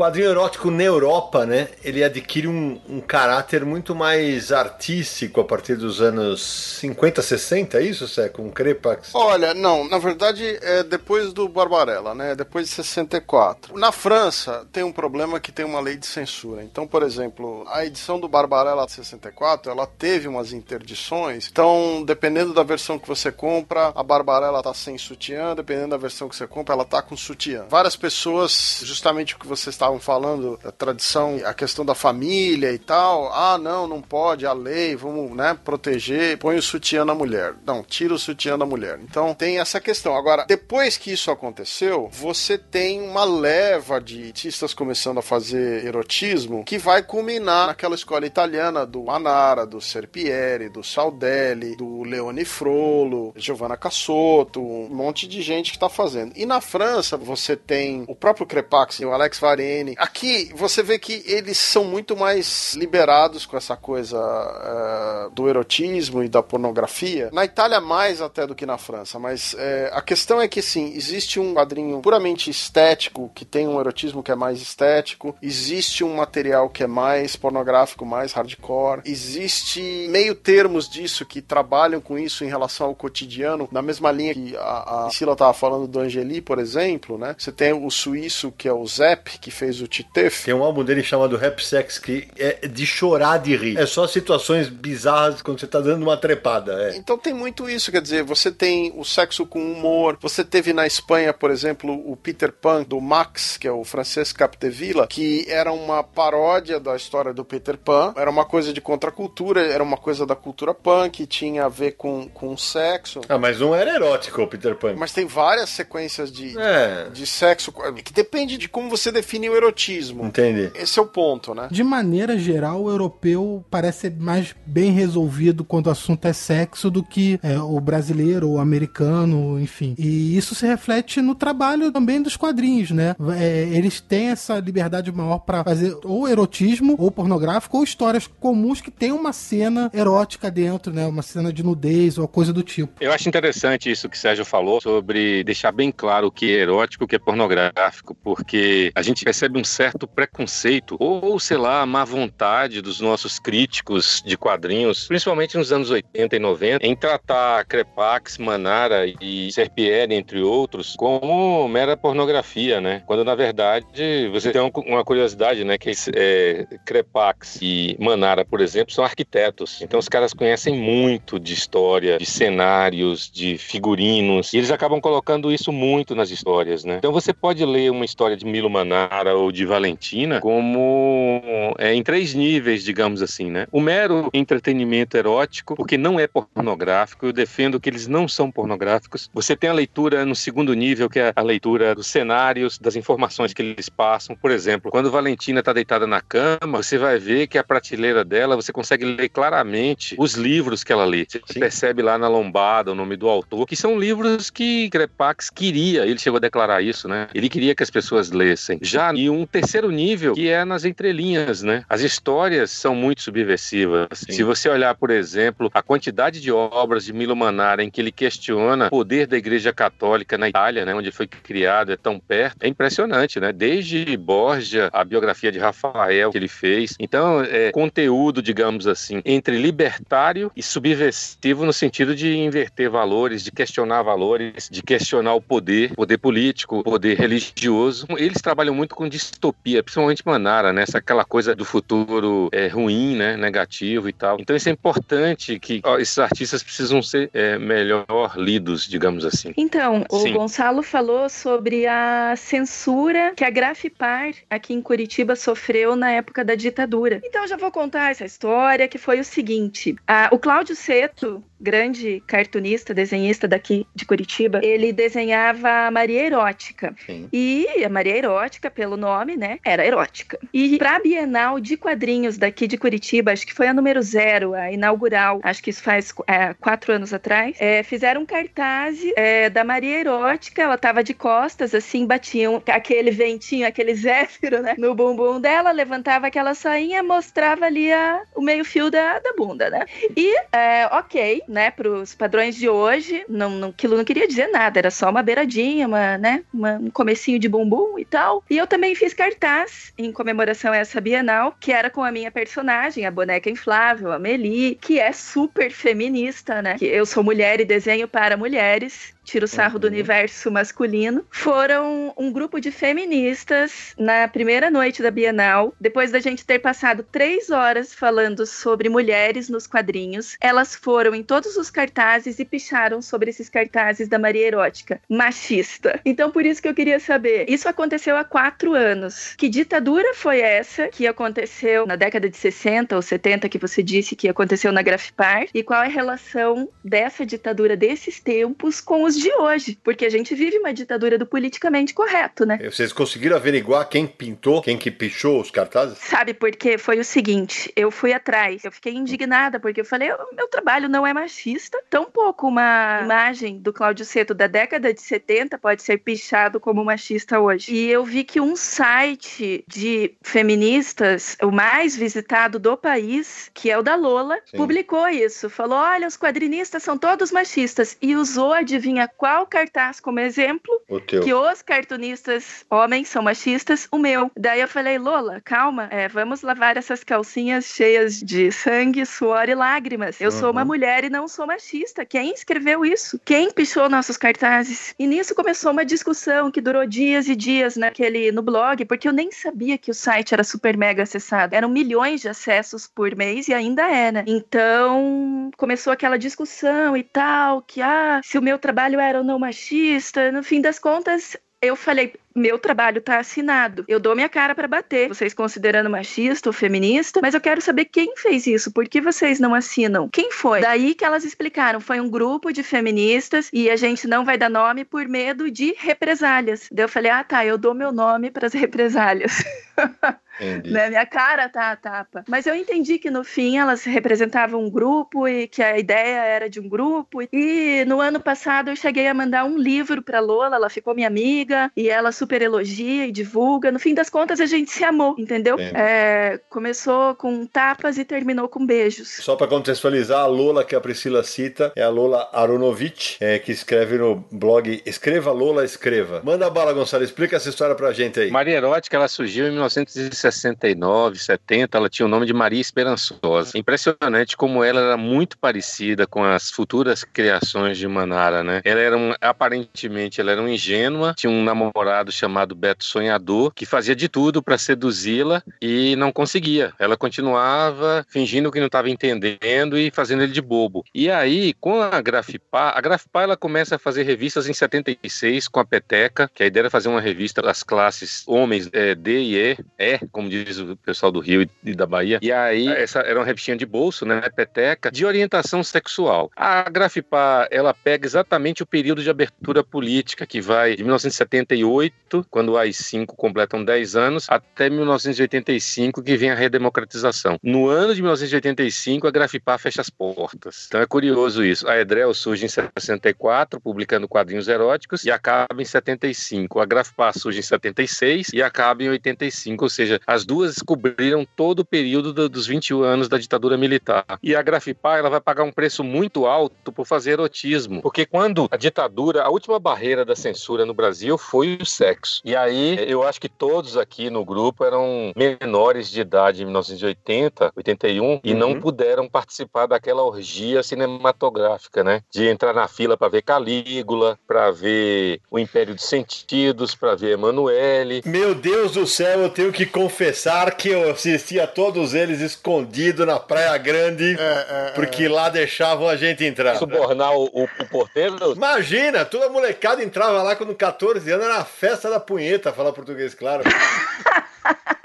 [0.00, 5.76] quadrinho erótico na Europa, né, ele adquire um, um, caráter muito mais artístico a partir
[5.76, 6.40] dos anos
[6.80, 8.30] 50, 60, é isso, Sé?
[8.30, 9.10] Com Crepax?
[9.12, 13.78] Olha, não, na verdade é depois do Barbarella, né, depois de 64.
[13.78, 16.62] Na França tem um problema que tem uma lei de censura.
[16.62, 21.50] Então, por exemplo, a edição do Barbarella de 64, ela teve umas interdições.
[21.52, 26.26] Então, dependendo da versão que você compra, a Barbarella tá sem sutiã, dependendo da versão
[26.26, 27.66] que você compra, ela tá com sutiã.
[27.68, 32.72] Várias pessoas, justamente o que você estava estavam falando da tradição, a questão da família
[32.72, 33.32] e tal.
[33.32, 37.54] Ah, não, não pode, a lei, vamos, né, proteger, põe o sutiã na mulher.
[37.66, 39.00] Não, tira o sutiã da mulher.
[39.02, 40.16] Então tem essa questão.
[40.16, 46.64] Agora, depois que isso aconteceu, você tem uma leva de artistas começando a fazer erotismo
[46.64, 53.32] que vai culminar naquela escola italiana do Manara, do Serpieri, do Saldelli, do Leone Frollo,
[53.36, 56.32] Giovanna Cassotto, um monte de gente que está fazendo.
[56.36, 59.69] E na França, você tem o próprio Crepax e o Alex Varenne.
[59.96, 66.22] Aqui, você vê que eles são muito mais liberados com essa coisa uh, do erotismo
[66.22, 67.30] e da pornografia.
[67.32, 69.18] Na Itália, mais até do que na França.
[69.18, 69.56] Mas uh,
[69.92, 74.32] a questão é que, sim, existe um quadrinho puramente estético, que tem um erotismo que
[74.32, 80.88] é mais estético, existe um material que é mais pornográfico, mais hardcore, existe meio termos
[80.88, 85.10] disso que trabalham com isso em relação ao cotidiano, na mesma linha que a, a
[85.10, 87.34] Sila estava falando do Angeli, por exemplo, né?
[87.38, 90.46] Você tem o suíço que é o Zep, que fez o Titef.
[90.46, 93.76] Tem um álbum dele chamado Rap Sex que é de chorar de rir.
[93.78, 96.90] É só situações bizarras quando você tá dando uma trepada.
[96.90, 96.96] É.
[96.96, 100.16] Então tem muito isso, quer dizer, você tem o sexo com humor.
[100.22, 104.32] Você teve na Espanha, por exemplo, o Peter Pan do Max, que é o francês
[104.32, 108.14] Capdevila, que era uma paródia da história do Peter Pan.
[108.16, 112.26] Era uma coisa de contracultura, era uma coisa da cultura punk, tinha a ver com,
[112.30, 113.20] com sexo.
[113.28, 114.94] Ah, mas não era erótico o Peter Pan.
[114.96, 117.04] Mas tem várias sequências de, é.
[117.04, 117.70] de, de sexo
[118.02, 120.26] que depende de como você define o erotismo.
[120.26, 120.70] Entendi.
[120.74, 121.68] Esse é o ponto, né?
[121.70, 126.90] De maneira geral, o europeu parece ser mais bem resolvido quando o assunto é sexo
[126.90, 129.94] do que é, o brasileiro ou o americano, enfim.
[129.98, 133.14] E isso se reflete no trabalho também dos quadrinhos, né?
[133.38, 138.80] É, eles têm essa liberdade maior para fazer ou erotismo, ou pornográfico, ou histórias comuns
[138.80, 141.06] que tem uma cena erótica dentro, né?
[141.06, 142.92] Uma cena de nudez ou coisa do tipo.
[143.00, 146.60] Eu acho interessante isso que o Sérgio falou sobre deixar bem claro o que é
[146.60, 151.84] erótico, o que é pornográfico, porque a gente percebe um certo preconceito ou, sei lá,
[151.86, 157.64] má vontade dos nossos críticos de quadrinhos, principalmente nos anos 80 e 90, em tratar
[157.64, 163.02] Crepax, Manara e Serpieri, entre outros, como mera pornografia, né?
[163.06, 165.78] Quando na verdade você tem uma curiosidade, né?
[165.78, 169.80] Que é, Crepax e Manara, por exemplo, são arquitetos.
[169.82, 175.52] Então os caras conhecem muito de história, de cenários, de figurinos, e eles acabam colocando
[175.52, 176.96] isso muito nas histórias, né?
[176.98, 182.02] Então você pode ler uma história de Milo Manara ou de Valentina como é, em
[182.02, 183.66] três níveis, digamos assim, né?
[183.70, 189.30] O mero entretenimento erótico, porque não é pornográfico, eu defendo que eles não são pornográficos.
[189.32, 193.52] Você tem a leitura no segundo nível, que é a leitura dos cenários, das informações
[193.52, 194.36] que eles passam.
[194.36, 198.56] Por exemplo, quando Valentina está deitada na cama, você vai ver que a prateleira dela,
[198.56, 201.26] você consegue ler claramente os livros que ela lê.
[201.28, 201.60] Você Sim.
[201.60, 206.18] percebe lá na lombada o nome do autor, que são livros que Crepax queria, ele
[206.18, 207.28] chegou a declarar isso, né?
[207.34, 208.78] Ele queria que as pessoas lessem.
[208.82, 211.84] Já e um terceiro nível, que é nas entrelinhas, né?
[211.88, 214.08] As histórias são muito subversivas.
[214.14, 214.32] Sim.
[214.32, 218.12] Se você olhar, por exemplo, a quantidade de obras de Milo Manara em que ele
[218.12, 222.62] questiona o poder da Igreja Católica na Itália, né, onde foi criado, é tão perto,
[222.62, 223.52] é impressionante, né?
[223.52, 226.94] Desde Borgia, a biografia de Rafael que ele fez.
[226.98, 233.50] Então, é conteúdo, digamos assim, entre libertário e subversivo no sentido de inverter valores, de
[233.50, 238.06] questionar valores, de questionar o poder, poder político, poder religioso.
[238.16, 240.82] Eles trabalham muito com distopia, principalmente Manara, né?
[240.82, 243.36] Essa, aquela coisa do futuro é, ruim, né?
[243.36, 244.38] Negativo e tal.
[244.40, 249.52] Então isso é importante que ó, esses artistas precisam ser é, melhor lidos, digamos assim.
[249.56, 250.32] Então, o Sim.
[250.32, 256.54] Gonçalo falou sobre a censura que a Grafipar aqui em Curitiba sofreu na época da
[256.54, 257.20] ditadura.
[257.24, 262.22] Então, já vou contar essa história que foi o seguinte: a, o Cláudio Seto, grande
[262.26, 266.94] cartunista, desenhista daqui de Curitiba, ele desenhava a Maria Erótica.
[267.06, 267.28] Sim.
[267.32, 270.38] E a Maria Erótica, pelo nome, né, era erótica.
[270.52, 274.54] E para a Bienal de Quadrinhos daqui de Curitiba, acho que foi a número zero,
[274.54, 279.50] a inaugural, acho que isso faz é, quatro anos atrás, é, fizeram um cartaz é,
[279.50, 284.94] da Maria Erótica, ela tava de costas, assim, batiam aquele ventinho, aquele zéfiro, né, no
[284.94, 289.84] bumbum dela, levantava aquela sainha, mostrava ali a, o meio fio da, da bunda, né.
[290.16, 294.78] E, é, ok, né, pros padrões de hoje, não, não, aquilo não queria dizer nada,
[294.78, 298.44] era só uma beiradinha, uma, né, uma, um comecinho de bumbum e tal.
[298.48, 302.30] E eu também fiz cartaz em comemoração a essa Bienal, que era com a minha
[302.30, 306.78] personagem, a boneca inflável, a Meli, que é super feminista, né?
[306.78, 309.80] Que eu sou mulher e desenho para mulheres tira o sarro uhum.
[309.80, 316.20] do universo masculino, foram um grupo de feministas na primeira noite da Bienal, depois da
[316.20, 320.36] gente ter passado três horas falando sobre mulheres nos quadrinhos.
[320.40, 325.00] Elas foram em todos os cartazes e picharam sobre esses cartazes da Maria Erótica.
[325.08, 326.00] Machista.
[326.04, 327.46] Então, por isso que eu queria saber.
[327.48, 329.34] Isso aconteceu há quatro anos.
[329.36, 334.16] Que ditadura foi essa que aconteceu na década de 60 ou 70, que você disse
[334.16, 335.46] que aconteceu na Grafipar?
[335.54, 339.78] E qual é a relação dessa ditadura desses tempos com os de hoje?
[339.82, 342.58] Porque a gente vive uma ditadura do politicamente correto, né?
[342.70, 345.98] Vocês conseguiram averiguar quem pintou, quem que pichou os cartazes?
[345.98, 346.78] Sabe por quê?
[346.78, 351.06] Foi o seguinte, eu fui atrás, eu fiquei indignada, porque eu falei, meu trabalho não
[351.06, 356.60] é machista, tampouco uma imagem do Cláudio Seto da década de 70 pode ser pichado
[356.60, 357.72] como machista hoje.
[357.72, 363.78] E eu vi que um site de feministas, o mais visitado do país, que é
[363.78, 364.56] o da Lola, Sim.
[364.56, 365.50] publicou isso.
[365.50, 367.96] Falou: olha, os quadrinistas são todos machistas.
[368.00, 370.70] E usou, adivinha qual cartaz como exemplo?
[371.06, 374.30] Que os cartunistas homens são machistas, o meu.
[374.36, 379.54] Daí eu falei, Lola, calma, é, vamos lavar essas calcinhas cheias de sangue, suor e
[379.54, 380.20] lágrimas.
[380.20, 380.38] Eu uhum.
[380.38, 380.66] sou uma uhum.
[380.66, 382.04] mulher e não sou machista.
[382.04, 383.20] Quem escreveu isso?
[383.24, 384.94] Quem pichou nossos cartazes?
[384.98, 389.12] E nisso começou uma discussão que durou dias e dias naquele no blog, porque eu
[389.12, 391.54] nem sabia que o site era super mega acessado.
[391.54, 394.24] Eram milhões de acessos por mês e ainda é, né?
[394.26, 399.38] Então começou aquela discussão e tal, que ah, se o meu trabalho era ou não
[399.38, 400.32] machista.
[400.32, 403.84] No fim das contas, eu falei, meu trabalho tá assinado.
[403.86, 405.08] Eu dou minha cara para bater.
[405.08, 408.72] Vocês considerando machista ou feminista, mas eu quero saber quem fez isso.
[408.72, 410.08] Por que vocês não assinam?
[410.08, 410.62] Quem foi?
[410.62, 414.48] Daí que elas explicaram, foi um grupo de feministas e a gente não vai dar
[414.48, 416.66] nome por medo de represálias.
[416.72, 419.44] Daí eu falei: "Ah, tá, eu dou meu nome para as represálias".
[420.40, 420.88] Né?
[420.88, 422.24] Minha cara tá a tapa.
[422.28, 426.48] Mas eu entendi que no fim elas representavam um grupo e que a ideia era
[426.48, 427.22] de um grupo.
[427.32, 431.08] E no ano passado eu cheguei a mandar um livro para Lola, ela ficou minha
[431.08, 433.70] amiga e ela super elogia e divulga.
[433.70, 435.56] No fim das contas a gente se amou, entendeu?
[435.58, 439.16] É, começou com tapas e terminou com beijos.
[439.20, 443.52] Só para contextualizar, a Lola que a Priscila cita é a Lola Aronovich, é, que
[443.52, 446.20] escreve no blog Escreva Lola Escreva.
[446.24, 448.30] Manda a bala, Gonçalo, explica essa história pra gente aí.
[448.30, 453.56] Maria Erótica, ela surgiu em 1960 69, 70, ela tinha o nome de Maria Esperançosa.
[453.56, 458.60] Impressionante como ela era muito parecida com as futuras criações de Manara, né?
[458.64, 463.66] Ela era um, aparentemente ela era uma ingênua, tinha um namorado chamado Beto Sonhador que
[463.66, 466.72] fazia de tudo para seduzi-la e não conseguia.
[466.78, 470.84] Ela continuava fingindo que não estava entendendo e fazendo ele de bobo.
[470.94, 475.60] E aí, com a Grafipá, a Grafipá ela começa a fazer revistas em 76 com
[475.60, 479.36] a Peteca, que a ideia era fazer uma revista das classes homens é, D e
[479.36, 482.18] E, E, como diz o pessoal do Rio e da Bahia.
[482.20, 484.20] E aí, essa era uma revistinha de bolso, né?
[484.28, 486.30] Peteca, de orientação sexual.
[486.36, 492.58] A Grafipá, ela pega exatamente o período de abertura política, que vai de 1978, quando
[492.58, 497.38] as cinco completam 10 anos, até 1985, que vem a redemocratização.
[497.42, 500.66] No ano de 1985, a Grafipá fecha as portas.
[500.68, 501.66] Então é curioso isso.
[501.66, 506.60] A Edrel surge em 64, publicando quadrinhos eróticos, e acaba em 75.
[506.60, 511.60] A Grafipá surge em 76 e acaba em 85, ou seja, as duas cobriram todo
[511.60, 514.04] o período do, dos 21 anos da ditadura militar.
[514.20, 518.48] E a Grafipar ela vai pagar um preço muito alto por fazer erotismo, porque quando
[518.50, 522.20] a ditadura, a última barreira da censura no Brasil foi o sexo.
[522.24, 527.52] E aí eu acho que todos aqui no grupo eram menores de idade em 1980,
[527.54, 528.20] 81 uhum.
[528.24, 528.60] e não uhum.
[528.60, 532.02] puderam participar daquela orgia cinematográfica, né?
[532.12, 537.12] De entrar na fila para ver Calígula, para ver O Império dos Sentidos, para ver
[537.12, 538.02] Emanuele.
[538.04, 543.04] Meu Deus do céu, eu tenho que confessar confessar que eu assistia todos eles escondido
[543.04, 545.08] na Praia Grande, é, é, porque é.
[545.08, 546.56] lá deixavam a gente entrar.
[546.56, 548.32] Subornar o, o, o, porteiro?
[548.32, 553.14] Imagina, toda molecada entrava lá com 14 anos, era a festa da punheta, falar português,
[553.14, 553.42] claro.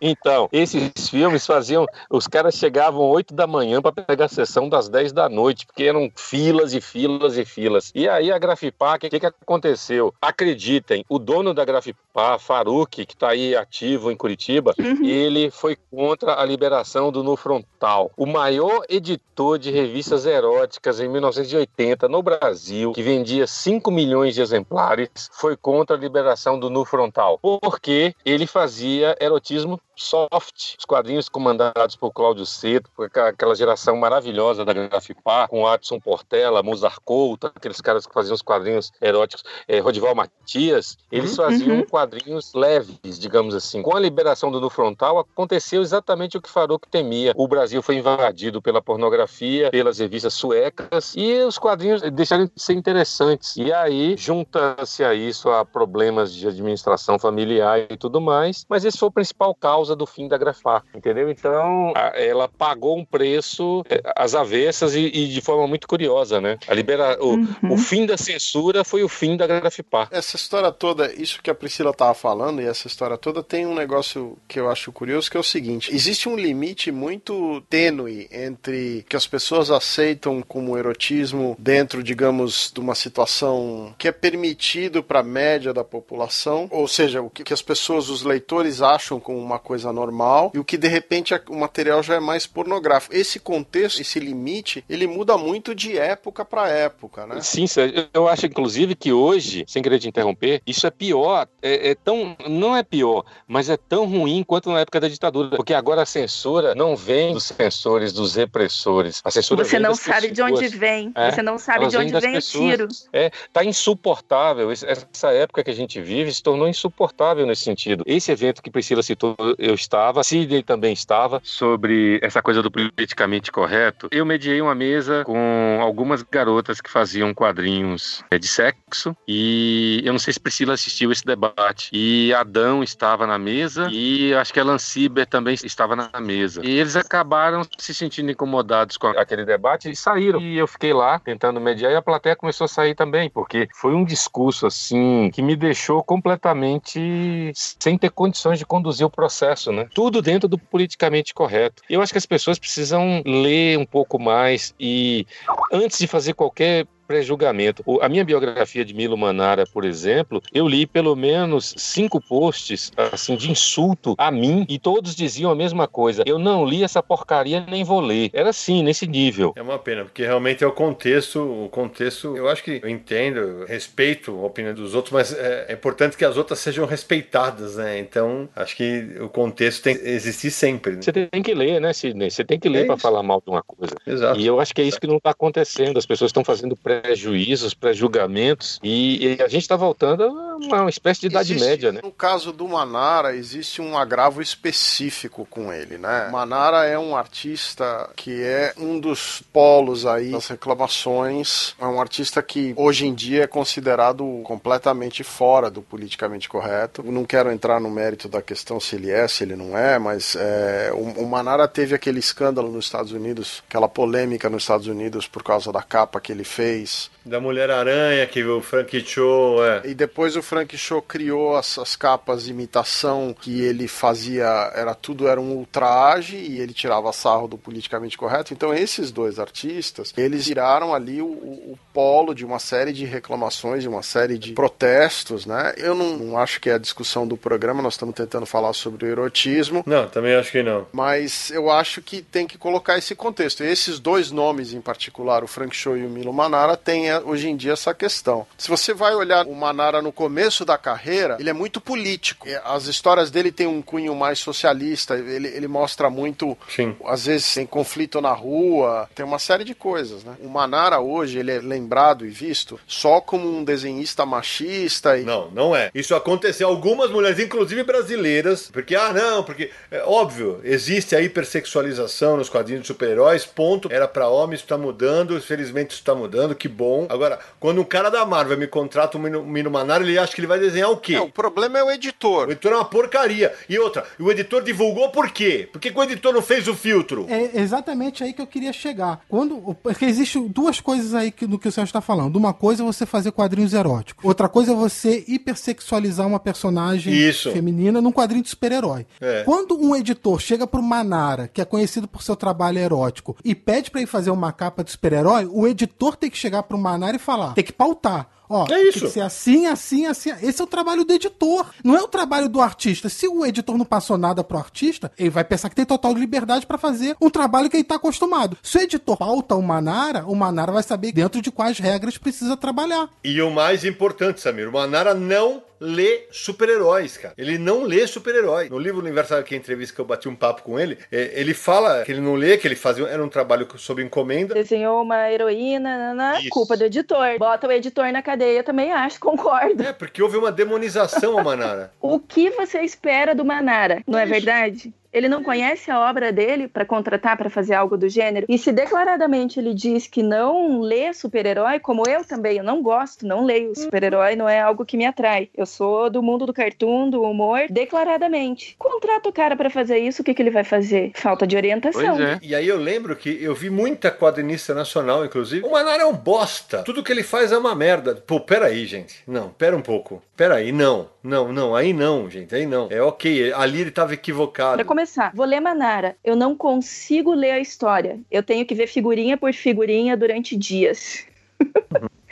[0.00, 1.86] Então, esses filmes faziam.
[2.10, 5.84] Os caras chegavam 8 da manhã para pegar a sessão das 10 da noite, porque
[5.84, 7.90] eram filas e filas e filas.
[7.94, 10.14] E aí a Grafipá, o que, que aconteceu?
[10.20, 15.04] Acreditem, o dono da Grafipá, Faruk, que está aí ativo em Curitiba, uhum.
[15.04, 18.10] ele foi contra a liberação do No Frontal.
[18.16, 24.42] O maior editor de revistas eróticas em 1980 no Brasil, que vendia 5 milhões de
[24.42, 30.84] exemplares, foi contra a liberação do No Frontal, porque ele fazia erotismo erotismo soft, os
[30.84, 37.46] quadrinhos comandados por Cláudio Seto, aquela geração maravilhosa da Grafipar, com Adson Portela, Mozart Couto,
[37.54, 41.44] aqueles caras que faziam os quadrinhos eróticos, é, Rodival Matias, eles uhum.
[41.44, 41.86] faziam uhum.
[41.86, 43.82] quadrinhos leves, digamos assim.
[43.82, 47.32] Com a liberação do Frontal, aconteceu exatamente o que Farouk temia.
[47.36, 52.74] O Brasil foi invadido pela pornografia, pelas revistas suecas, e os quadrinhos deixaram de ser
[52.74, 53.56] interessantes.
[53.56, 58.98] E aí, junta-se a isso a problemas de administração familiar e tudo mais, mas esse
[58.98, 61.30] foi o principal causa causa do fim da Grafar, entendeu?
[61.30, 66.40] Então, a, ela pagou um preço é, às avessas e, e, de forma muito curiosa,
[66.40, 66.58] né?
[66.66, 67.46] A libera, o, uhum.
[67.70, 70.08] o fim da censura foi o fim da Grafipar.
[70.10, 73.74] Essa história toda, isso que a Priscila estava falando, e essa história toda tem um
[73.74, 79.04] negócio que eu acho curioso, que é o seguinte: existe um limite muito tênue entre
[79.08, 85.20] que as pessoas aceitam como erotismo dentro, digamos, de uma situação que é permitido para
[85.20, 89.58] a média da população, ou seja, o que as pessoas, os leitores acham como uma
[89.58, 93.14] coisa normal e o que de repente o material já é mais pornográfico.
[93.14, 97.40] Esse contexto, esse limite, ele muda muito de época para época, né?
[97.40, 97.66] Sim,
[98.12, 102.36] eu acho inclusive que hoje, sem querer te interromper, isso é pior, é, é tão,
[102.48, 106.06] não é pior, mas é tão ruim quanto na época da ditadura, porque agora a
[106.06, 109.20] censura não vem dos censores, dos repressores.
[109.24, 110.34] A censura Você não sabe pessoas.
[110.34, 112.88] de onde vem, é, você não sabe de onde vem o tiro.
[113.12, 114.70] É, tá insuportável.
[114.70, 118.04] Essa época que a gente vive se tornou insuportável nesse sentido.
[118.06, 119.36] Esse evento que Priscila citou,
[119.68, 124.08] eu estava, Sidney também estava, sobre essa coisa do politicamente correto.
[124.10, 130.12] Eu mediei uma mesa com algumas garotas que faziam quadrinhos é, de sexo e eu
[130.12, 131.90] não sei se Priscila assistiu esse debate.
[131.92, 136.62] E Adão estava na mesa e acho que a Lanciber também estava na mesa.
[136.64, 140.40] E eles acabaram se sentindo incomodados com aquele debate e saíram.
[140.40, 143.94] E eu fiquei lá tentando mediar e a plateia começou a sair também, porque foi
[143.94, 149.88] um discurso assim que me deixou completamente sem ter condições de conduzir o processo, né?
[149.94, 151.82] Tudo dentro do politicamente correto.
[151.88, 155.26] Eu acho que as pessoas precisam ler um pouco mais e
[155.72, 157.84] antes de fazer qualquer pré-julgamento.
[158.00, 163.36] A minha biografia de Milo Manara, por exemplo, eu li pelo menos cinco posts assim
[163.36, 166.22] de insulto a mim e todos diziam a mesma coisa.
[166.26, 168.30] Eu não li essa porcaria nem vou ler.
[168.32, 169.52] Era assim, nesse nível.
[169.56, 173.64] É uma pena, porque realmente é o contexto, o contexto, eu acho que eu entendo,
[173.66, 177.98] respeito a opinião dos outros, mas é, é importante que as outras sejam respeitadas, né?
[177.98, 180.96] Então, acho que o contexto tem que existir sempre.
[180.96, 181.02] Né?
[181.02, 182.30] Você tem que ler, né, Sidney?
[182.30, 183.94] Você tem que ler é para falar mal de uma coisa.
[184.06, 184.38] Exato.
[184.38, 185.98] E eu acho que é isso que não está acontecendo.
[185.98, 190.90] As pessoas estão fazendo pré pré-juízos, pré-julgamentos, e, e, a gente está voltando a uma
[190.90, 192.00] espécie de idade existe, média, né?
[192.02, 196.28] No caso do Manara, existe um agravo específico com ele, né?
[196.30, 202.42] Manara é um artista que é um dos polos aí das reclamações, é um artista
[202.42, 207.02] que hoje em dia é considerado completamente fora do politicamente correto.
[207.02, 210.36] não quero entrar no mérito da questão se ele é, se ele não é, mas
[210.36, 215.26] é, o, o Manara teve aquele escândalo nos Estados Unidos, aquela polêmica nos Estados Unidos
[215.26, 219.62] por causa da capa que ele fez place da Mulher-Aranha, que o Frank Cho.
[219.64, 219.90] É.
[219.90, 224.94] E depois o Frank Cho criou as, as, capas de imitação que ele fazia, era
[224.94, 228.54] tudo era um ultraje e ele tirava sarro do politicamente correto.
[228.54, 233.82] Então esses dois artistas, eles viraram ali o, o polo de uma série de reclamações,
[233.82, 235.74] de uma série de protestos, né?
[235.76, 239.06] Eu não, não acho que é a discussão do programa, nós estamos tentando falar sobre
[239.06, 239.82] o erotismo.
[239.84, 240.86] Não, também acho que não.
[240.92, 243.64] Mas eu acho que tem que colocar esse contexto.
[243.64, 246.76] E esses dois nomes em particular, o Frank Cho e o Milo Manara,
[247.16, 248.46] tem é, hoje em dia essa questão.
[248.56, 252.46] Se você vai olhar o Manara no começo da carreira, ele é muito político.
[252.64, 256.96] As histórias dele têm um cunho mais socialista, ele, ele mostra muito, Sim.
[257.04, 260.36] às vezes tem conflito na rua, tem uma série de coisas, né?
[260.40, 265.18] O Manara hoje, ele é lembrado e visto só como um desenhista machista.
[265.18, 265.24] E...
[265.24, 265.90] Não, não é.
[265.94, 272.36] Isso aconteceu algumas mulheres, inclusive brasileiras, porque, ah, não, porque, é óbvio, existe a hipersexualização
[272.36, 273.88] nos quadrinhos de super-heróis, ponto.
[273.90, 277.05] Era para homens, está mudando, infelizmente isso está mudando, que bom.
[277.08, 280.46] Agora, quando um cara da Marvel me contrata um Mino Manara, ele acha que ele
[280.46, 281.14] vai desenhar o quê?
[281.14, 282.48] É, o problema é o editor.
[282.48, 283.52] O editor é uma porcaria.
[283.68, 285.68] E outra, o editor divulgou por quê?
[285.72, 287.26] Por que, que o editor não fez o filtro?
[287.28, 289.20] É exatamente aí que eu queria chegar.
[289.28, 292.36] Quando, porque existem duas coisas aí que, no que o senhor está falando.
[292.36, 294.24] Uma coisa é você fazer quadrinhos eróticos.
[294.24, 297.50] Outra coisa é você hipersexualizar uma personagem Isso.
[297.50, 299.06] feminina num quadrinho de super-herói.
[299.20, 299.42] É.
[299.44, 303.90] Quando um editor chega pro Manara, que é conhecido por seu trabalho erótico, e pede
[303.90, 307.18] para ele fazer uma capa de super-herói, o editor tem que chegar pro Manara e
[307.18, 308.28] falar, tem que pautar.
[308.48, 309.00] Ó, é isso.
[309.00, 310.30] tem que ser assim, assim, assim.
[310.42, 311.66] Esse é o trabalho do editor.
[311.84, 313.08] Não é o trabalho do artista.
[313.08, 316.66] Se o editor não passou nada pro artista, ele vai pensar que tem total liberdade
[316.66, 318.56] para fazer um trabalho que ele tá acostumado.
[318.62, 322.56] Se o editor pauta o Manara, o Manara vai saber dentro de quais regras precisa
[322.56, 323.08] trabalhar.
[323.22, 327.34] E o mais importante, Samir, o Manara não lê super-heróis, cara.
[327.36, 328.68] Ele não lê super-herói.
[328.68, 331.32] No livro Universal, que é a entrevista que eu bati um papo com ele, é,
[331.34, 334.54] ele fala que ele não lê, que ele fazia era um trabalho sob encomenda.
[334.54, 337.38] Desenhou uma heroína, nanã, culpa do editor.
[337.38, 339.82] Bota o editor na cadeia, também acho, concordo.
[339.82, 341.92] É, porque houve uma demonização ao Manara.
[342.00, 344.92] o que você espera do Manara, não é, é verdade?
[345.16, 348.44] Ele não conhece a obra dele para contratar para fazer algo do gênero.
[348.50, 353.26] E se declaradamente ele diz que não lê super-herói, como eu também, eu não gosto,
[353.26, 355.48] não leio super-herói, não é algo que me atrai.
[355.56, 358.76] Eu sou do mundo do cartoon, do humor, declaradamente.
[358.78, 361.12] Contrata o cara para fazer isso, o que, que ele vai fazer?
[361.14, 362.16] Falta de orientação.
[362.16, 362.38] Pois é.
[362.42, 365.64] E aí eu lembro que eu vi muita quadrinista nacional, inclusive.
[365.64, 366.82] O Manara é um bosta.
[366.82, 368.16] Tudo que ele faz é uma merda.
[368.16, 369.22] Pô, peraí, gente.
[369.26, 370.22] Não, pera um pouco.
[370.36, 371.08] Peraí, não.
[371.22, 371.74] Não, não.
[371.74, 372.54] Aí não, gente.
[372.54, 372.88] Aí não.
[372.90, 373.52] É ok.
[373.54, 374.76] Ali ele tava equivocado.
[374.76, 376.16] Para começar, vou ler Manara.
[376.24, 378.20] Eu não consigo ler a história.
[378.28, 381.24] Eu tenho que ver figurinha por figurinha durante dias.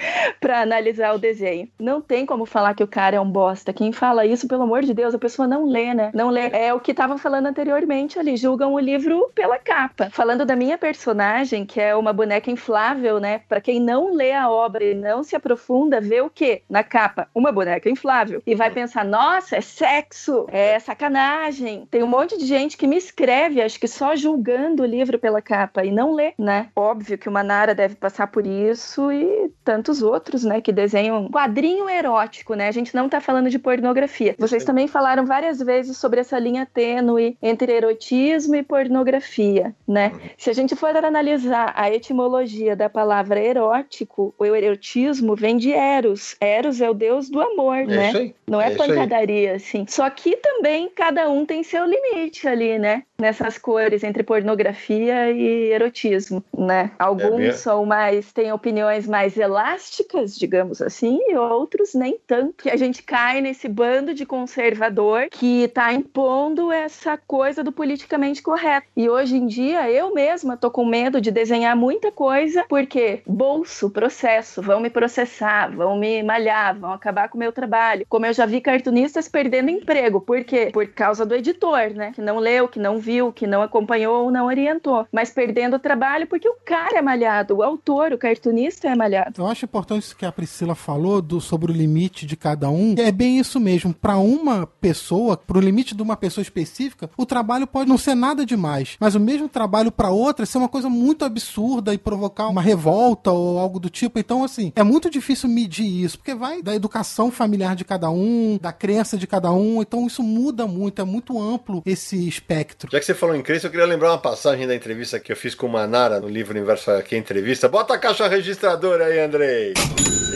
[0.41, 1.69] para analisar o desenho.
[1.79, 3.73] Não tem como falar que o cara é um bosta.
[3.73, 6.11] Quem fala isso, pelo amor de Deus, a pessoa não lê, né?
[6.15, 6.49] Não lê.
[6.53, 10.09] É o que tava falando anteriormente ali, julgam o livro pela capa.
[10.11, 13.41] Falando da minha personagem, que é uma boneca inflável, né?
[13.49, 16.63] Para quem não lê a obra e não se aprofunda, vê o quê?
[16.69, 21.87] Na capa, uma boneca inflável e vai pensar: "Nossa, é sexo, é sacanagem".
[21.91, 25.43] Tem um monte de gente que me escreve, acho que só julgando o livro pela
[25.43, 26.69] capa e não lê, né?
[26.77, 29.51] Óbvio que o Manara deve passar por isso e
[29.95, 32.69] tantos outros, né, que desenham quadrinho erótico, né?
[32.69, 34.35] A gente não tá falando de pornografia.
[34.39, 40.13] Vocês também falaram várias vezes sobre essa linha tênue entre erotismo e pornografia, né?
[40.37, 46.37] Se a gente for analisar a etimologia da palavra erótico, o erotismo vem de Eros.
[46.41, 48.09] Eros é o deus do amor, né?
[48.09, 48.35] isso aí.
[48.47, 49.85] Não é, É pancadaria, assim.
[49.89, 53.03] Só que também cada um tem seu limite ali, né?
[53.17, 56.91] Nessas cores entre pornografia e erotismo, né?
[56.99, 57.59] Alguns mesmo.
[57.59, 62.65] são mais, têm opiniões mais elásticas, digamos assim, e outros nem tanto.
[62.65, 68.43] Que a gente cai nesse bando de conservador que tá impondo essa coisa do politicamente
[68.43, 68.89] correto.
[68.97, 73.91] E hoje em dia, eu mesma tô com medo de desenhar muita coisa, porque bolso,
[73.91, 78.07] processo, vão me processar, vão me malhar, vão acabar com o meu trabalho.
[78.09, 80.21] Como eu já vi cartunistas perdendo emprego.
[80.21, 80.71] Por quê?
[80.73, 82.13] Por causa do editor, né?
[82.13, 85.07] Que não leu, que não viu, que não acompanhou ou não orientou.
[85.13, 89.35] Mas perdendo o trabalho porque o cara é malhado, o autor, o cartunista é malhado.
[89.41, 92.95] Eu acho importante isso que a Priscila falou do, sobre o limite de cada um.
[92.97, 93.93] É bem isso mesmo.
[93.93, 98.15] Para uma pessoa, para o limite de uma pessoa específica, o trabalho pode não ser
[98.15, 98.97] nada demais.
[98.99, 103.31] Mas o mesmo trabalho para outra ser uma coisa muito absurda e provocar uma revolta
[103.31, 104.19] ou algo do tipo.
[104.19, 108.59] Então, assim, é muito difícil medir isso, porque vai da educação familiar de cada um,
[108.61, 109.83] da crença de cada um.
[109.83, 111.03] Então, isso muda muito.
[111.03, 112.94] É muito amplo esse espectro.
[112.95, 115.37] Já que você falou em crença, eu queria lembrar uma passagem da entrevista que eu
[115.37, 117.69] fiz com o Manara no livro Universo Aqui Entrevista.
[117.69, 119.75] Bota a caixa registradora aí, Andrei.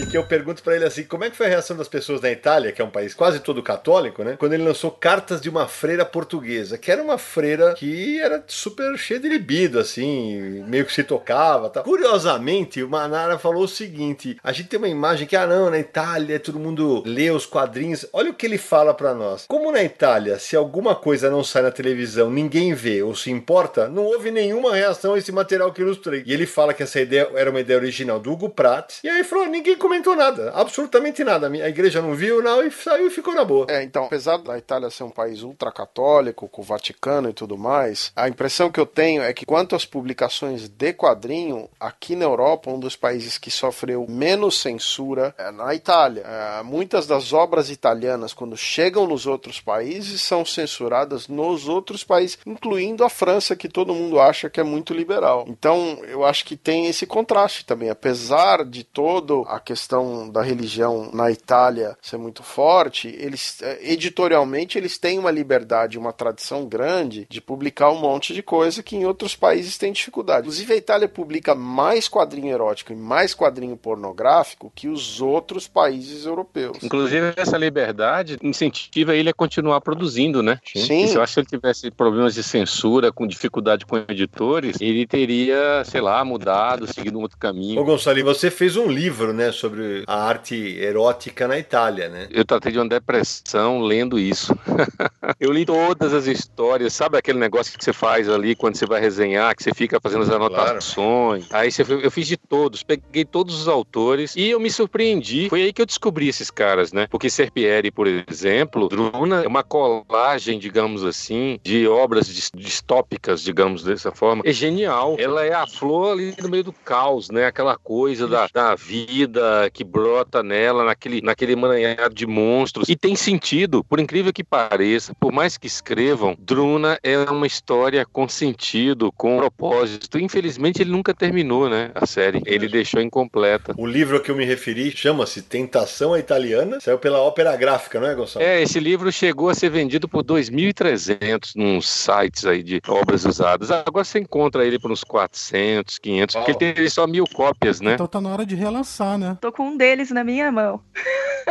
[0.01, 2.21] E que eu pergunto pra ele assim, como é que foi a reação das pessoas
[2.21, 4.37] na Itália, que é um país quase todo católico, né?
[4.39, 8.97] Quando ele lançou Cartas de uma Freira Portuguesa, que era uma freira que era super
[8.97, 11.83] cheia de libido, assim, meio que se tocava, tal.
[11.83, 15.79] Curiosamente, o Manara falou o seguinte: a gente tem uma imagem que ah não, na
[15.79, 18.07] Itália todo mundo lê os quadrinhos.
[18.13, 19.47] Olha o que ele fala pra nós.
[19.49, 23.89] Como na Itália, se alguma coisa não sai na televisão, ninguém vê ou se importa,
[23.89, 26.23] não houve nenhuma reação a esse material que ilustrei.
[26.27, 28.99] E ele fala que essa ideia era uma ideia original do Hugo Pratt.
[29.05, 31.49] E aí falou: ninguém comentou nada, absolutamente nada.
[31.49, 33.67] A igreja não viu, não, e saiu e ficou na boa.
[33.69, 38.13] É, então, apesar da Itália ser um país ultracatólico, com o Vaticano e tudo mais,
[38.15, 42.71] a impressão que eu tenho é que quanto às publicações de quadrinho, aqui na Europa,
[42.71, 46.23] um dos países que sofreu menos censura é na Itália.
[46.25, 52.38] É, muitas das obras italianas, quando chegam nos outros países, são censuradas nos outros países,
[52.47, 55.45] incluindo a França, que todo mundo acha que é muito liberal.
[55.49, 57.91] Então, eu acho que tem esse contraste também.
[57.91, 64.79] Apesar de toda a questão da religião na Itália ser muito forte, eles eh, editorialmente
[64.79, 69.05] eles têm uma liberdade, uma tradição grande de publicar um monte de coisa que em
[69.05, 70.47] outros países tem dificuldade.
[70.47, 76.25] Inclusive a Itália publica mais quadrinho erótico e mais quadrinho pornográfico que os outros países
[76.25, 76.79] europeus.
[76.83, 80.59] Inclusive, essa liberdade incentiva ele a continuar produzindo, né?
[80.65, 81.05] Sim.
[81.05, 81.91] E se eu acho que ele tivesse
[82.29, 87.39] problemas de censura, com dificuldade com editores, ele teria, sei lá, mudado, seguido um outro
[87.39, 87.85] Ô caminho.
[87.85, 92.29] Gonçalo, e você fez um livro, né, sobre a arte erótica na Itália, né?
[92.31, 94.55] Eu tratei de uma depressão lendo isso.
[95.41, 99.01] eu li todas as histórias, sabe aquele negócio que você faz ali quando você vai
[99.01, 101.47] resenhar, que você fica fazendo as anotações.
[101.53, 105.49] Aí você, eu fiz de todos, peguei todos os autores e eu me surpreendi.
[105.49, 107.07] Foi aí que eu descobri esses caras, né?
[107.11, 113.83] Porque Serpieri, por exemplo, Druna é uma colagem, digamos assim, de obras dis- distópicas, digamos
[113.83, 114.43] dessa forma.
[114.45, 115.17] É genial.
[115.19, 117.47] Ela é a flor ali no meio do caos, né?
[117.47, 122.89] Aquela coisa da, da vida que brota nela, naquele, naquele emaranhado de monstros.
[122.89, 128.05] E tem sentido, por incrível que pareça, por mais que escrevam, Druna é uma história
[128.07, 130.19] com sentido, com propósito.
[130.19, 131.91] Infelizmente, ele nunca terminou, né?
[131.95, 132.41] A série.
[132.47, 133.75] Ele deixou incompleta.
[133.77, 136.81] O livro que eu me referi chama-se Tentação à Italiana.
[136.81, 138.45] Saiu pela Ópera Gráfica, não é, Gonçalo?
[138.45, 143.71] É, esse livro chegou a ser vendido por 2.300 nos sites aí de obras usadas.
[143.71, 147.95] Agora você encontra ele por uns 400, 500, porque ele tem só mil cópias, né?
[147.95, 149.37] Então tá na hora de relançar, né?
[149.41, 150.81] Tô com um deles na minha mão.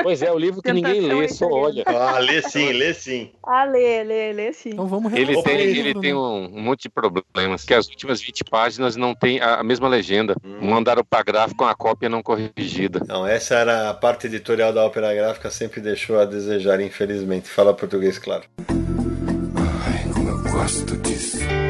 [0.02, 1.84] Pois é, o livro que ninguém lê, só olha.
[1.88, 3.32] Ah, lê sim, lê sim.
[3.44, 4.70] Ah, lê, lê, lê sim.
[4.70, 6.02] Então vamos Ele relançar tem, livro, ele né?
[6.02, 9.64] tem um, um monte de problemas, que as últimas 20 páginas não tem a, a
[9.64, 10.36] mesma legenda.
[10.44, 10.70] Hum.
[10.70, 13.02] Mandaram pra gráfico com a cópia não corrigida.
[13.08, 17.50] Não, essa era a parte editorial da Ópera Gráfica, sempre deixou a desejar, infelizmente.
[17.50, 18.44] Fala português, claro.
[20.58, 21.67] Gosto disso.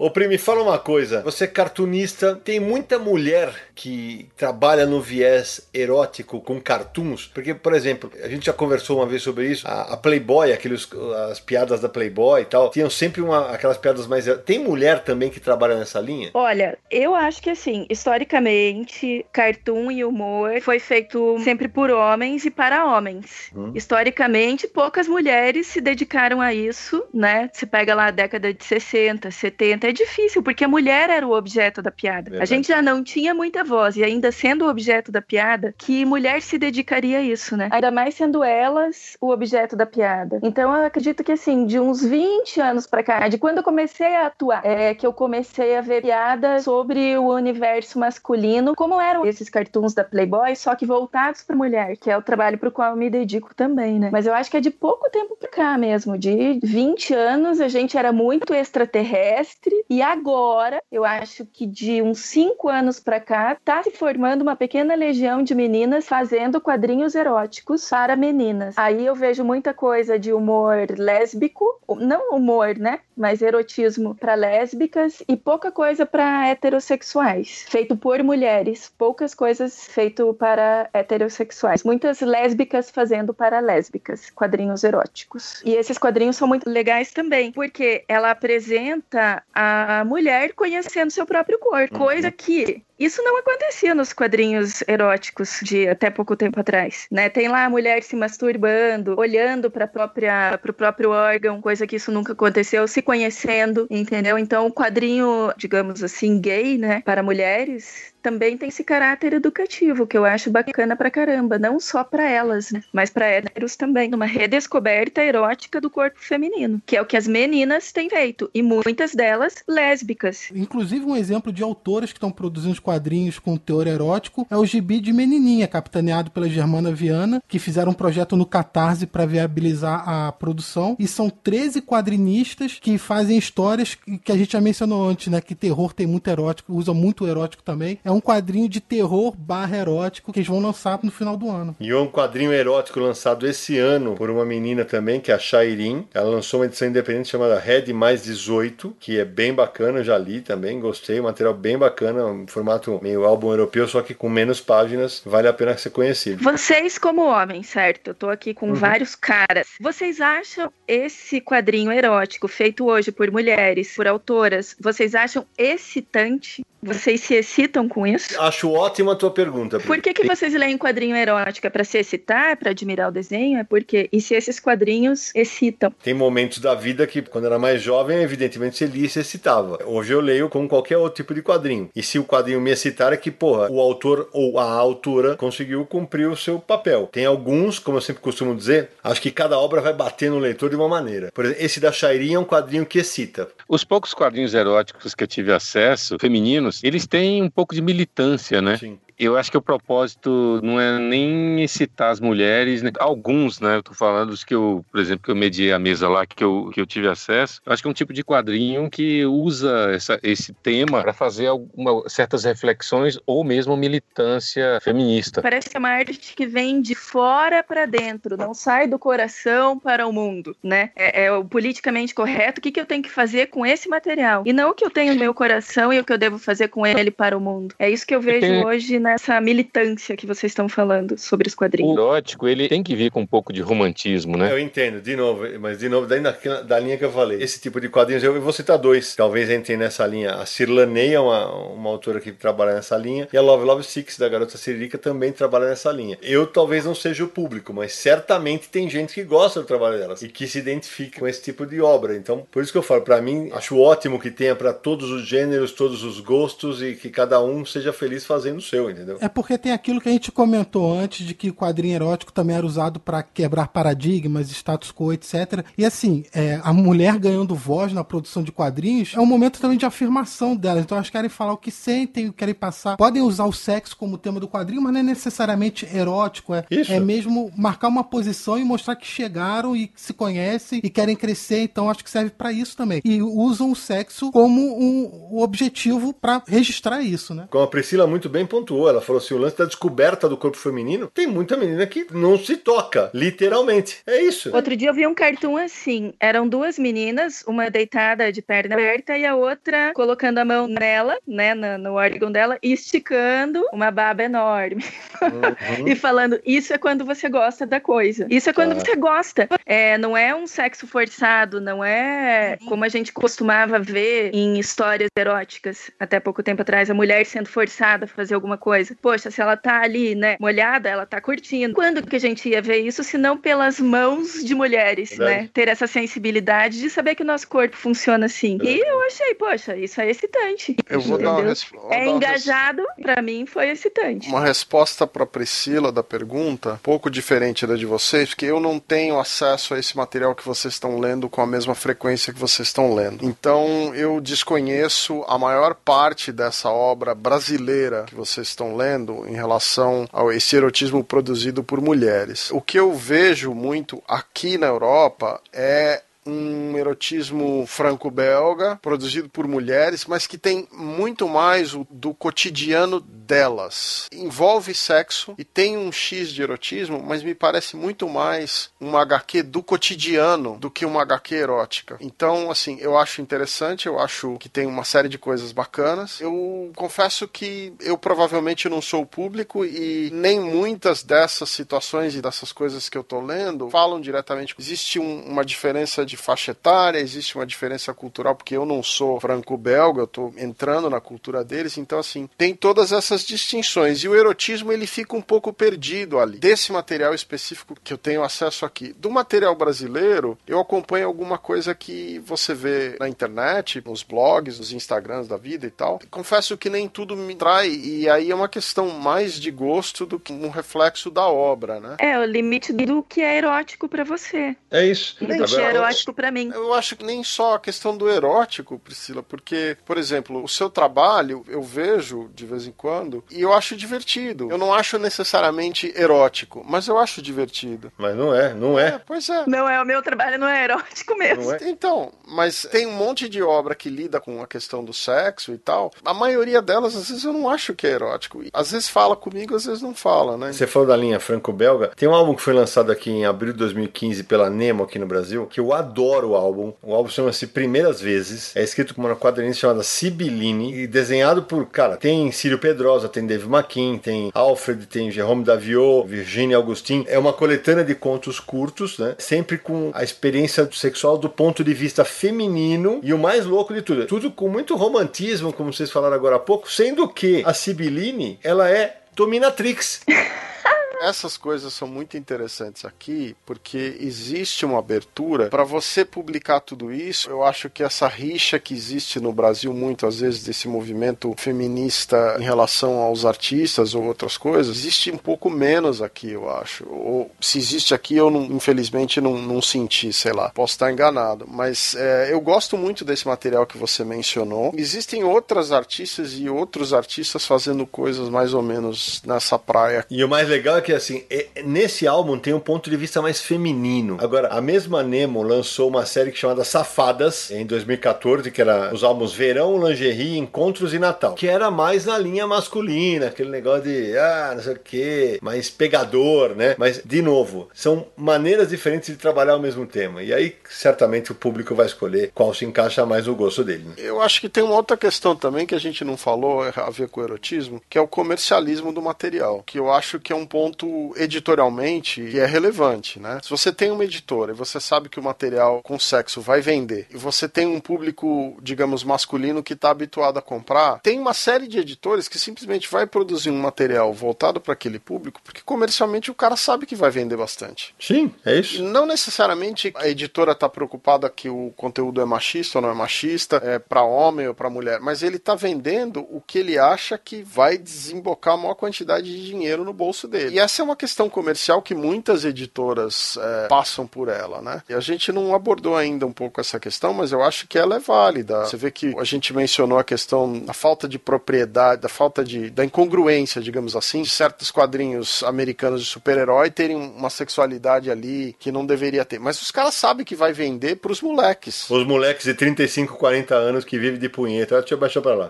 [0.00, 1.20] Ô, Primi, fala uma coisa.
[1.20, 7.26] Você é cartunista, tem muita mulher que trabalha no viés erótico com cartoons?
[7.26, 9.68] Porque, por exemplo, a gente já conversou uma vez sobre isso.
[9.68, 10.88] A, a Playboy, aqueles,
[11.28, 14.24] as piadas da Playboy e tal, tinham sempre uma, aquelas piadas mais.
[14.46, 16.30] Tem mulher também que trabalha nessa linha?
[16.32, 22.50] Olha, eu acho que assim, historicamente, cartoon e humor foi feito sempre por homens e
[22.50, 23.50] para homens.
[23.54, 23.72] Hum.
[23.74, 27.50] Historicamente, poucas mulheres se dedicaram a isso, né?
[27.52, 31.32] Você pega lá a década de 60, 70, é difícil, porque a mulher era o
[31.32, 32.30] objeto da piada.
[32.30, 32.42] Verdade.
[32.42, 36.04] A gente já não tinha muita voz, e ainda sendo o objeto da piada, que
[36.04, 37.68] mulher se dedicaria a isso, né?
[37.70, 40.40] Ainda mais sendo elas o objeto da piada.
[40.42, 44.14] Então eu acredito que assim, de uns 20 anos pra cá, de quando eu comecei
[44.16, 49.26] a atuar, é que eu comecei a ver piadas sobre o universo masculino, como eram
[49.26, 52.90] esses cartoons da Playboy, só que voltados pra mulher, que é o trabalho pro qual
[52.90, 54.10] eu me dedico também, né?
[54.12, 57.68] Mas eu acho que é de pouco tempo pra cá mesmo, de 20 anos a
[57.68, 63.56] gente era muito extraterrestre e agora eu acho que de uns 5 anos pra cá
[63.64, 68.76] tá se formando uma pequena legião de meninas fazendo quadrinhos eróticos para meninas.
[68.76, 73.00] Aí eu vejo muita coisa de humor lésbico, não humor, né?
[73.16, 80.32] Mas erotismo para lésbicas e pouca coisa para heterossexuais, feito por mulheres, poucas coisas feito
[80.34, 81.82] para heterossexuais.
[81.82, 85.62] Muitas lésbicas fazendo para lésbicas, quadrinhos eróticos.
[85.64, 89.69] E esses quadrinhos são muito legais também, porque ela apresenta a
[90.06, 96.10] mulher conhecendo seu próprio corpo, coisa que isso não acontecia nos quadrinhos eróticos de até
[96.10, 97.30] pouco tempo atrás, né?
[97.30, 102.12] Tem lá a mulher se masturbando, olhando para própria para próprio órgão, coisa que isso
[102.12, 104.38] nunca aconteceu, se conhecendo, entendeu?
[104.38, 110.18] Então, o quadrinho, digamos assim, gay, né, para mulheres, também tem esse caráter educativo que
[110.18, 114.26] eu acho bacana pra caramba, não só pra elas, né, mas pra héteros também, uma
[114.26, 119.14] redescoberta erótica do corpo feminino, que é o que as meninas têm feito e muitas
[119.14, 120.50] delas lésbicas.
[120.54, 124.98] Inclusive, um exemplo de autoras que estão produzindo quadrinhos com teor erótico é o Gibi
[124.98, 130.32] de Menininha, capitaneado pela Germana Viana, que fizeram um projeto no Catarse para viabilizar a
[130.32, 130.96] produção.
[130.98, 135.40] E são 13 quadrinistas que fazem histórias que a gente já mencionou antes, né?
[135.40, 138.00] Que terror tem muito erótico, usa muito erótico também.
[138.04, 141.76] É um quadrinho de terror barra erótico que eles vão lançar no final do ano.
[141.78, 146.06] E um quadrinho erótico lançado esse ano por uma menina também, que é a Shairin.
[146.12, 150.40] Ela lançou uma edição independente chamada Red Mais 18, que é bem bacana, já li
[150.40, 151.20] também, gostei.
[151.20, 155.52] Material bem bacana, um formato meio álbum europeu, só que com menos páginas, vale a
[155.52, 156.42] pena ser conhecido.
[156.42, 158.08] Vocês, como homens, certo?
[158.08, 159.68] Eu tô aqui com vários caras.
[159.80, 166.62] Vocês acham esse quadrinho erótico feito hoje por mulheres, por autoras, vocês acham excitante?
[166.82, 168.40] Vocês se excitam com isso?
[168.40, 169.78] Acho ótima a tua pergunta.
[169.78, 169.86] Pri.
[169.86, 171.66] Por que, que vocês leem quadrinho erótico?
[171.66, 172.56] É pra se excitar?
[172.56, 173.58] Pra admirar o desenho?
[173.58, 174.08] É porque.
[174.10, 175.92] E se esses quadrinhos excitam?
[176.02, 179.78] Tem momentos da vida que, quando era mais jovem, evidentemente você lia e se excitava.
[179.84, 181.90] Hoje eu leio como qualquer outro tipo de quadrinho.
[181.94, 185.84] E se o quadrinho me excitar, é que, porra, o autor ou a autora conseguiu
[185.84, 187.08] cumprir o seu papel.
[187.12, 190.70] Tem alguns, como eu sempre costumo dizer, acho que cada obra vai bater no leitor
[190.70, 191.30] de uma maneira.
[191.32, 193.48] Por exemplo, esse da Shairin é um quadrinho que excita.
[193.68, 198.60] Os poucos quadrinhos eróticos que eu tive acesso, femininos, eles têm um pouco de militância,
[198.60, 198.76] né?
[198.76, 198.98] Sim.
[199.20, 202.90] Eu acho que o propósito não é nem excitar as mulheres, né?
[202.98, 203.76] alguns, né?
[203.76, 206.42] Eu tô falando dos que eu, por exemplo, que eu mediei a mesa lá, que
[206.42, 207.60] eu, que eu tive acesso.
[207.66, 211.48] Eu acho que é um tipo de quadrinho que usa essa, esse tema para fazer
[211.48, 215.42] alguma, certas reflexões ou mesmo militância feminista.
[215.42, 219.78] Parece que é uma arte que vem de fora para dentro, não sai do coração
[219.78, 220.92] para o mundo, né?
[220.96, 222.58] É, é o politicamente correto.
[222.58, 224.44] O que, que eu tenho que fazer com esse material?
[224.46, 226.68] E não o que eu tenho no meu coração e o que eu devo fazer
[226.68, 227.74] com ele para o mundo.
[227.78, 231.54] É isso que eu vejo hoje na nessa militância que vocês estão falando sobre os
[231.54, 231.92] O quadrinhos.
[231.92, 234.52] erótico, ele tem que vir com um pouco de romantismo, né?
[234.52, 236.30] Eu entendo, de novo, mas de novo, daí na,
[236.62, 237.42] da linha que eu falei.
[237.42, 239.16] Esse tipo de quadrinhos, eu vou citar dois.
[239.16, 240.34] Talvez entrem nessa linha.
[240.34, 243.28] A Cirlanei é uma, uma autora que trabalha nessa linha.
[243.32, 246.16] E a Love Love Six, da Garota Siririca, também trabalha nessa linha.
[246.22, 250.22] Eu talvez não seja o público, mas certamente tem gente que gosta do trabalho delas
[250.22, 252.16] e que se identifica com esse tipo de obra.
[252.16, 255.26] Então, por isso que eu falo, para mim, acho ótimo que tenha para todos os
[255.26, 258.99] gêneros, todos os gostos e que cada um seja feliz fazendo o seu, entendeu?
[259.20, 262.56] É porque tem aquilo que a gente comentou antes de que o quadrinho erótico também
[262.56, 265.64] era usado para quebrar paradigmas, status quo, etc.
[265.76, 269.78] E assim, é, a mulher ganhando voz na produção de quadrinhos é um momento também
[269.78, 270.84] de afirmação delas.
[270.84, 272.96] Então elas querem falar o que sentem, o que querem passar.
[272.96, 276.54] Podem usar o sexo como tema do quadrinho, mas não é necessariamente erótico.
[276.54, 276.92] É, Isso.
[276.92, 281.16] é mesmo marcar uma posição e mostrar que chegaram e que se conhecem e querem
[281.16, 281.62] crescer.
[281.62, 283.00] Então acho que serve para isso também.
[283.04, 287.46] E usam o sexo como um, um objetivo para registrar isso, né?
[287.50, 290.56] Como a Priscila muito bem pontuou, ela falou assim: o lance da descoberta do corpo
[290.56, 294.00] feminino, tem muita menina que não se toca, literalmente.
[294.06, 294.54] É isso.
[294.54, 296.12] Outro dia eu vi um cartoon assim.
[296.20, 301.18] Eram duas meninas, uma deitada de perna aberta e a outra colocando a mão nela,
[301.26, 304.84] né, no, no órgão dela, e esticando uma baba enorme.
[305.22, 305.86] Uhum.
[305.88, 308.26] e falando, isso é quando você gosta da coisa.
[308.30, 308.80] Isso é quando Tá.
[308.80, 309.48] você gosta.
[309.66, 315.08] É, não é um sexo forçado, não é como a gente costumava ver em histórias
[315.16, 318.69] eróticas até pouco tempo atrás, a mulher sendo forçada a fazer alguma coisa.
[319.00, 321.74] Poxa, se ela tá ali, né, molhada, ela tá curtindo.
[321.74, 325.42] Quando que a gente ia ver isso, se não pelas mãos de mulheres, Verdade.
[325.42, 325.50] né?
[325.52, 328.58] Ter essa sensibilidade de saber que o nosso corpo funciona assim.
[328.62, 330.76] E eu achei, poxa, isso é excitante.
[330.88, 331.48] Eu vou dar uma, Entendeu?
[331.50, 334.28] res- vou dar É uma res- engajado, pra mim foi excitante.
[334.28, 338.78] Uma resposta para Priscila da pergunta, um pouco diferente da de vocês, porque eu não
[338.78, 342.68] tenho acesso a esse material que vocês estão lendo com a mesma frequência que vocês
[342.68, 343.24] estão lendo.
[343.24, 350.06] Então eu desconheço a maior parte dessa obra brasileira que vocês estão lendo em relação
[350.12, 352.50] ao esse erotismo produzido por mulheres.
[352.50, 360.04] O que eu vejo muito aqui na Europa é um erotismo franco-belga produzido por mulheres,
[360.06, 364.06] mas que tem muito mais do cotidiano delas.
[364.12, 369.42] Envolve sexo e tem um X de erotismo, mas me parece muito mais uma HQ
[369.44, 371.96] do cotidiano do que uma HQ erótica.
[372.00, 376.20] Então, assim, eu acho interessante, eu acho que tem uma série de coisas bacanas.
[376.20, 382.20] Eu confesso que eu provavelmente não sou o público e nem muitas dessas situações e
[382.22, 384.54] dessas coisas que eu tô lendo falam diretamente.
[384.58, 389.18] Existe um- uma diferença de faixa etária, existe uma diferença cultural, porque eu não sou
[389.18, 394.04] franco-belga, eu tô entrando na cultura deles, então assim, tem todas essas distinções.
[394.04, 396.38] E o erotismo ele fica um pouco perdido ali.
[396.38, 398.92] Desse material específico que eu tenho acesso aqui.
[398.92, 404.72] Do material brasileiro, eu acompanho alguma coisa que você vê na internet, nos blogs, nos
[404.72, 406.00] Instagrams da vida e tal.
[406.10, 410.20] Confesso que nem tudo me trai, e aí é uma questão mais de gosto do
[410.20, 411.96] que um reflexo da obra, né?
[411.98, 414.54] É, o limite do que é erótico pra você.
[414.70, 415.16] É isso.
[415.18, 416.50] Do que é Agora, erótico pra mim.
[416.54, 420.70] Eu acho que nem só a questão do erótico, Priscila, porque, por exemplo, o seu
[420.70, 424.48] trabalho eu vejo de vez em quando e eu acho divertido.
[424.50, 427.92] Eu não acho necessariamente erótico, mas eu acho divertido.
[427.98, 428.98] Mas não é, não É, é.
[428.98, 429.44] pois é.
[429.46, 431.44] Não é, o meu trabalho não é erótico mesmo.
[431.44, 431.58] Não é.
[431.62, 435.58] Então, mas tem um monte de obra que lida com a questão do sexo e
[435.58, 435.90] tal.
[436.04, 438.42] A maioria delas, às vezes, eu não acho que é erótico.
[438.42, 440.52] E, Às vezes fala comigo, às vezes não fala, né?
[440.52, 441.88] Você falou da linha franco-belga.
[441.96, 445.06] Tem um álbum que foi lançado aqui em abril de 2015 pela Nemo aqui no
[445.06, 446.72] Brasil, que eu adoro o álbum.
[446.82, 448.54] O álbum chama-se Primeiras Vezes.
[448.54, 453.26] É escrito por uma quadrinista chamada Sibyline e desenhado por, cara, tem Círio Pedrosa, tem
[453.26, 457.04] Dave McKean, tem Alfred, tem Jerome Daviot, Virginia Augustin.
[457.08, 459.14] É uma coletânea de contos curtos, né?
[459.18, 463.82] Sempre com a experiência sexual do ponto de vista feminino e o mais louco de
[463.82, 468.38] tudo, tudo com muito romantismo, como vocês falaram agora há pouco, sendo que a Sibyline,
[468.42, 470.02] ela é dominatrix.
[471.00, 477.30] Essas coisas são muito interessantes aqui porque existe uma abertura para você publicar tudo isso.
[477.30, 482.42] Eu acho que essa rixa que existe no Brasil muitas vezes desse movimento feminista em
[482.44, 486.86] relação aos artistas ou outras coisas, existe um pouco menos aqui, eu acho.
[486.90, 490.50] Ou se existe aqui, eu não- infelizmente não, não senti, sei lá.
[490.50, 494.72] Posso estar enganado, mas é, eu gosto muito desse material que você mencionou.
[494.76, 500.28] Existem outras artistas e outros artistas fazendo coisas mais ou menos nessa praia E o
[500.28, 503.40] mais legal é que que assim, é- nesse álbum tem um ponto de vista mais
[503.40, 504.16] feminino.
[504.20, 509.32] Agora, a mesma Nemo lançou uma série chamada Safadas em 2014, que era os álbuns
[509.32, 514.52] Verão, Lingerie, Encontros e Natal, que era mais na linha masculina, aquele negócio de ah,
[514.56, 516.74] não sei o que, mais pegador, né?
[516.76, 520.22] Mas, de novo, são maneiras diferentes de trabalhar o mesmo tema.
[520.22, 523.84] E aí, certamente, o público vai escolher qual se encaixa mais no gosto dele.
[523.84, 523.94] né?
[523.98, 526.90] Eu acho que tem uma outra questão também que a gente não falou é a
[526.90, 530.36] ver com o erotismo, que é o comercialismo do material, que eu acho que é
[530.36, 530.79] um ponto
[531.16, 533.40] editorialmente que é relevante, né?
[533.42, 537.06] Se você tem uma editora e você sabe que o material com sexo vai vender,
[537.10, 541.66] e você tem um público, digamos, masculino que está habituado a comprar, tem uma série
[541.66, 546.34] de editores que simplesmente vai produzir um material voltado para aquele público, porque comercialmente o
[546.34, 547.94] cara sabe que vai vender bastante.
[547.98, 548.82] Sim, é isso.
[548.82, 553.60] Não necessariamente a editora está preocupada que o conteúdo é machista ou não é machista,
[553.64, 557.42] é para homem ou para mulher, mas ele está vendendo o que ele acha que
[557.42, 560.56] vai desembocar a maior quantidade de dinheiro no bolso dele.
[560.56, 564.82] E essa é uma questão comercial que muitas editoras é, passam por ela, né?
[564.88, 567.96] E a gente não abordou ainda um pouco essa questão, mas eu acho que ela
[567.96, 568.64] é válida.
[568.64, 572.70] Você vê que a gente mencionou a questão da falta de propriedade, da falta de
[572.70, 578.70] da incongruência, digamos assim, de certos quadrinhos americanos de super-herói terem uma sexualidade ali que
[578.70, 579.40] não deveria ter.
[579.40, 581.90] Mas os caras sabem que vai vender pros moleques.
[581.90, 584.76] Os moleques de 35, 40 anos que vivem de punheta.
[584.76, 585.48] Ah, Deixa eu baixar pra lá.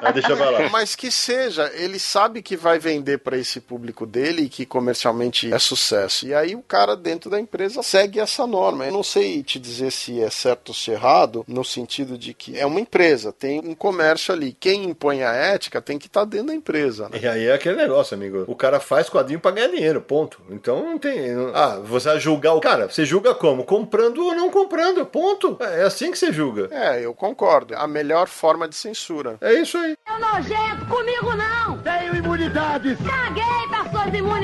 [0.00, 0.68] Ah, deixa pra lá.
[0.70, 5.58] Mas que seja, ele sabe que vai vender para esse público dele que comercialmente é
[5.58, 6.26] sucesso.
[6.26, 8.84] E aí o cara dentro da empresa segue essa norma.
[8.86, 12.34] Eu não sei te dizer se é certo ou se é errado, no sentido de
[12.34, 14.52] que é uma empresa, tem um comércio ali.
[14.58, 17.08] Quem impõe a ética tem que estar dentro da empresa.
[17.08, 17.18] Né?
[17.22, 18.44] E aí é aquele negócio, amigo.
[18.46, 20.40] O cara faz quadrinho pra ganhar dinheiro, ponto.
[20.50, 21.32] Então não tem.
[21.34, 22.88] não- Ah, você vai julgar o cara.
[22.88, 23.64] Você julga como?
[23.64, 25.56] Comprando ou não comprando, ponto.
[25.60, 26.68] É assim que você julga.
[26.70, 27.74] É, eu concordo.
[27.76, 29.36] A melhor forma de censura.
[29.40, 29.94] É isso aí.
[30.06, 31.78] Seu nojento, comigo não!
[31.78, 32.96] Tenho imunidade!
[32.96, 34.41] Caguei para suas imunidades,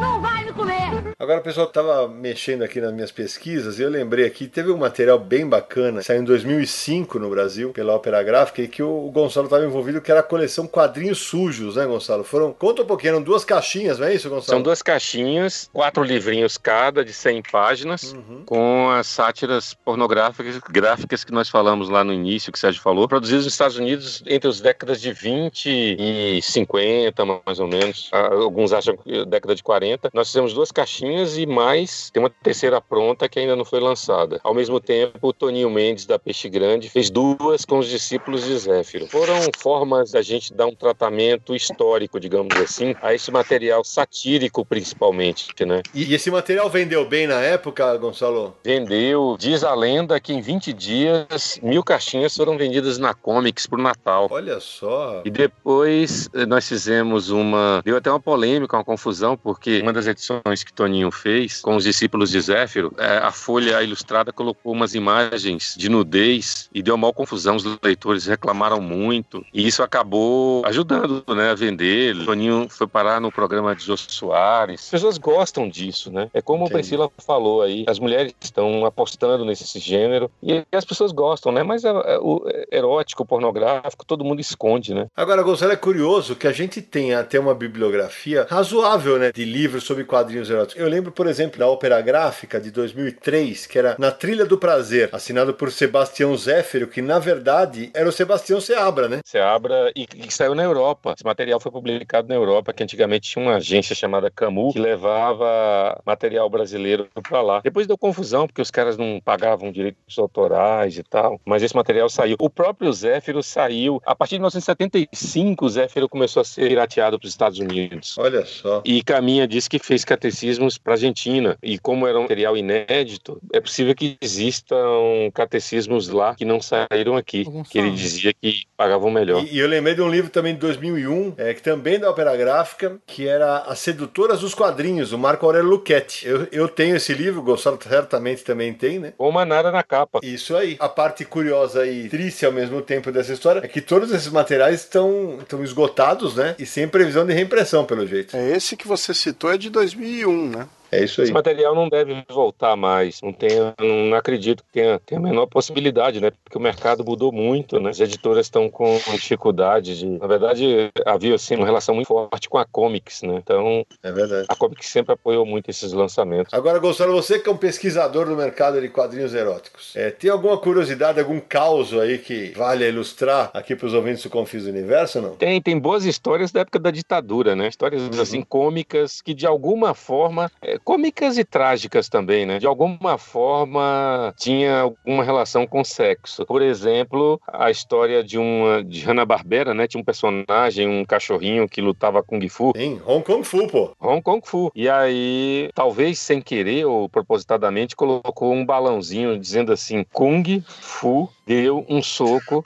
[0.00, 0.78] não vai me comer!
[1.18, 5.18] Agora, pessoal, tava mexendo aqui nas minhas pesquisas e eu lembrei aqui, teve um material
[5.18, 9.64] bem bacana, saiu em 2005 no Brasil, pela Ópera Gráfica, e que o Gonçalo estava
[9.64, 12.22] envolvido, que era a coleção Quadrinhos Sujos, né, Gonçalo?
[12.24, 14.44] Foram, conta um pouquinho, eram duas caixinhas, não é isso, Gonçalo?
[14.58, 18.42] São duas caixinhas, quatro livrinhos cada, de 100 páginas, Uhum.
[18.46, 23.08] com as sátiras pornográficas gráficas que nós falamos lá no início, que o Sérgio falou,
[23.08, 25.66] produzidos nos Estados Unidos entre as décadas de 20
[25.98, 28.08] e 50, mais ou menos.
[28.12, 30.10] Ah, Alguns acham que década de 40.
[30.12, 34.40] Nós fizemos duas caixinhas e mais, tem uma terceira pronta que ainda não foi lançada.
[34.42, 38.56] Ao mesmo tempo, o Toninho Mendes, da Peixe Grande, fez duas com os discípulos de
[38.58, 39.06] Zéfiro.
[39.06, 45.48] Foram formas da gente dar um tratamento histórico, digamos assim, a esse material satírico, principalmente,
[45.64, 45.82] né?
[45.94, 48.56] E, e esse material vendeu bem na época, Gonçalo?
[48.64, 53.80] Vendeu, diz a lenda que em 20 dias mil caixinhas foram vendidas na Comics pro
[53.80, 54.28] Natal.
[54.30, 55.22] Olha só.
[55.24, 57.82] E depois eh, nós fizemos uma.
[57.84, 61.84] Deu até uma polêmica, uma confusão, porque uma das edições que Toninho fez com os
[61.84, 67.12] discípulos de Zéfiro, eh, a Folha Ilustrada colocou umas imagens de nudez e deu uma
[67.12, 67.56] confusão.
[67.56, 69.44] Os leitores reclamaram muito.
[69.52, 72.24] E isso acabou ajudando né, a vender.
[72.24, 74.84] Toninho foi parar no programa de Jô Soares.
[74.84, 76.30] As pessoas gostam disso, né?
[76.32, 81.12] É como a Priscila falou aí, as mulheres estão apostando nesse gênero e as pessoas
[81.12, 81.62] gostam, né?
[81.62, 85.06] Mas é, é, o erótico, pornográfico, todo mundo esconde, né?
[85.16, 89.84] Agora, Gonçalo, é curioso que a gente tem até uma bibliografia razoável, né, de livros
[89.84, 90.82] sobre quadrinhos eróticos.
[90.82, 95.08] Eu lembro, por exemplo, da Ópera Gráfica de 2003, que era Na Trilha do Prazer,
[95.12, 99.20] assinado por Sebastião Zéfiro, que na verdade era o Sebastião Seabra, né?
[99.24, 101.14] Seabra e que saiu na Europa.
[101.16, 106.00] Esse material foi publicado na Europa, que antigamente tinha uma agência chamada Camus que levava
[106.04, 107.60] material brasileiro para lá.
[107.60, 112.08] Depois deu confusão porque os caras não pagavam direitos autorais e tal, mas esse material
[112.08, 112.36] saiu.
[112.40, 115.64] O próprio Zéfiro saiu a partir de 1975.
[115.64, 118.16] O Zéfiro começou a ser pirateado para os Estados Unidos.
[118.18, 118.82] Olha só.
[118.84, 121.56] E Caminha disse que fez catecismos para a Argentina.
[121.62, 127.16] E como era um material inédito, é possível que existam catecismos lá que não saíram
[127.16, 127.44] aqui.
[127.68, 129.44] Que ele dizia que pagavam melhor.
[129.44, 132.10] E, e eu lembrei de um livro também de 2001, é, que também é da
[132.10, 136.26] Ópera Gráfica, que era As Sedutoras dos Quadrinhos, do Marco Aurélio Luchetti.
[136.26, 139.12] Eu, eu tenho esse livro, o Gonçalo certamente também tem, né?
[139.16, 140.20] Com uma nara na capa.
[140.22, 140.76] Isso aí.
[140.78, 144.80] A parte curiosa e triste ao mesmo tempo dessa história é que todos esses materiais
[144.80, 146.54] estão, estão esgotados, né?
[146.58, 148.36] E sem previsão de reimpressão, pelo jeito.
[148.36, 150.68] É esse que você citou é de 2001, né?
[150.90, 151.24] É isso aí.
[151.26, 153.20] Esse material não deve voltar mais.
[153.22, 156.30] Não, tenho, não acredito que tenha, tenha a menor possibilidade, né?
[156.44, 157.90] Porque o mercado mudou muito, né?
[157.90, 160.06] As editoras estão com dificuldade de.
[160.06, 163.34] Na verdade, havia assim, uma relação muito forte com a Comics, né?
[163.36, 164.46] Então, É verdade.
[164.48, 166.52] a Comics sempre apoiou muito esses lançamentos.
[166.54, 170.56] Agora, Gonçalo, você que é um pesquisador do mercado de quadrinhos eróticos, é, tem alguma
[170.58, 175.18] curiosidade, algum caos aí que vale ilustrar aqui para os ouvintes do Confis do Universo
[175.18, 175.36] ou não?
[175.36, 177.68] Tem, tem boas histórias da época da ditadura, né?
[177.68, 178.20] Histórias Uhum.
[178.22, 182.58] assim cômicas que de alguma forma, é, cômicas e trágicas também, né?
[182.58, 186.44] De alguma forma tinha alguma relação com sexo.
[186.46, 189.86] Por exemplo, a história de uma de Hanna Barbera, né?
[189.86, 192.72] Tinha um personagem, um cachorrinho que lutava kung fu.
[192.76, 193.92] Em Hong Kong Fu, pô.
[194.00, 194.70] Hong Kong Fu.
[194.74, 201.86] E aí, talvez sem querer ou propositadamente, colocou um balãozinho dizendo assim: Kung Fu deu
[201.88, 202.62] um soco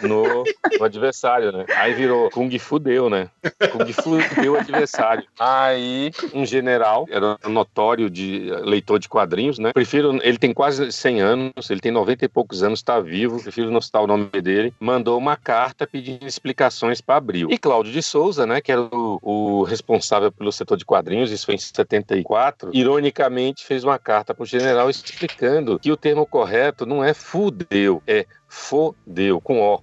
[0.00, 0.44] no,
[0.78, 1.64] no adversário, né?
[1.76, 3.28] Aí virou Kung Fu deu, né?
[3.72, 5.24] Kung Fu deu o adversário.
[5.36, 9.72] Aí, um general, era notório de leitor de quadrinhos, né?
[9.72, 13.72] Prefiro, ele tem quase 100 anos, ele tem 90 e poucos anos, está vivo, prefiro
[13.72, 17.48] não citar o nome dele, mandou uma carta pedindo explicações para Abril.
[17.50, 21.46] E Cláudio de Souza, né, que era o, o responsável pelo setor de quadrinhos, isso
[21.46, 26.86] foi em 74, ironicamente fez uma carta para o general explicando que o termo correto
[26.86, 29.82] não é fudeu, é fodeu, com O.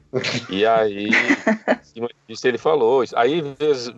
[0.49, 1.09] E aí,
[1.67, 3.03] em cima disso ele falou.
[3.15, 3.43] Aí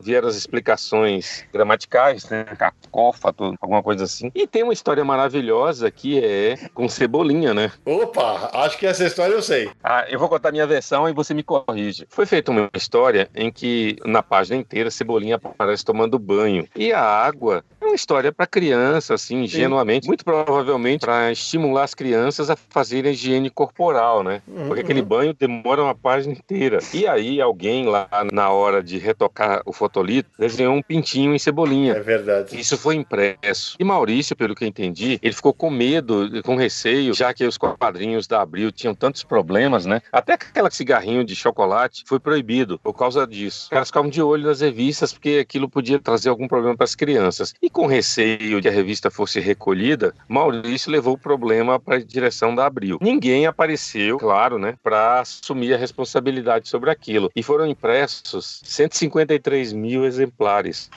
[0.01, 2.43] vieram as explicações gramaticais, né?
[2.57, 4.31] Cacófato, alguma coisa assim.
[4.33, 7.71] E tem uma história maravilhosa que é com Cebolinha, né?
[7.85, 9.69] Opa, acho que essa história eu sei.
[9.83, 12.07] Ah, eu vou contar minha versão e você me corrige.
[12.09, 16.67] Foi feita uma história em que, na página inteira, Cebolinha aparece tomando banho.
[16.75, 20.07] E a água é uma história para criança, assim, ingenuamente.
[20.07, 24.41] Muito provavelmente para estimular as crianças a fazerem higiene corporal, né?
[24.67, 26.79] Porque aquele banho demora uma página inteira.
[26.93, 31.93] E aí, alguém lá, na hora de retocar o fotolito, desenhou um pintinho em Cebolinha.
[31.93, 32.59] É verdade.
[32.59, 33.75] Isso foi impresso.
[33.79, 37.57] E Maurício, pelo que eu entendi, ele ficou com medo, com receio, já que os
[37.57, 40.01] quadrinhos da Abril tinham tantos problemas, né?
[40.11, 43.63] Até aquele cigarrinho de chocolate foi proibido por causa disso.
[43.63, 46.95] Os caras ficavam de olho nas revistas porque aquilo podia trazer algum problema para as
[46.95, 47.53] crianças.
[47.61, 52.55] E com receio de a revista fosse recolhida, Maurício levou o problema para a direção
[52.55, 52.97] da Abril.
[53.01, 57.31] Ninguém apareceu, claro, né, para assumir a responsabilidade sobre aquilo.
[57.35, 60.89] E foram impressos 153 mil exemplares.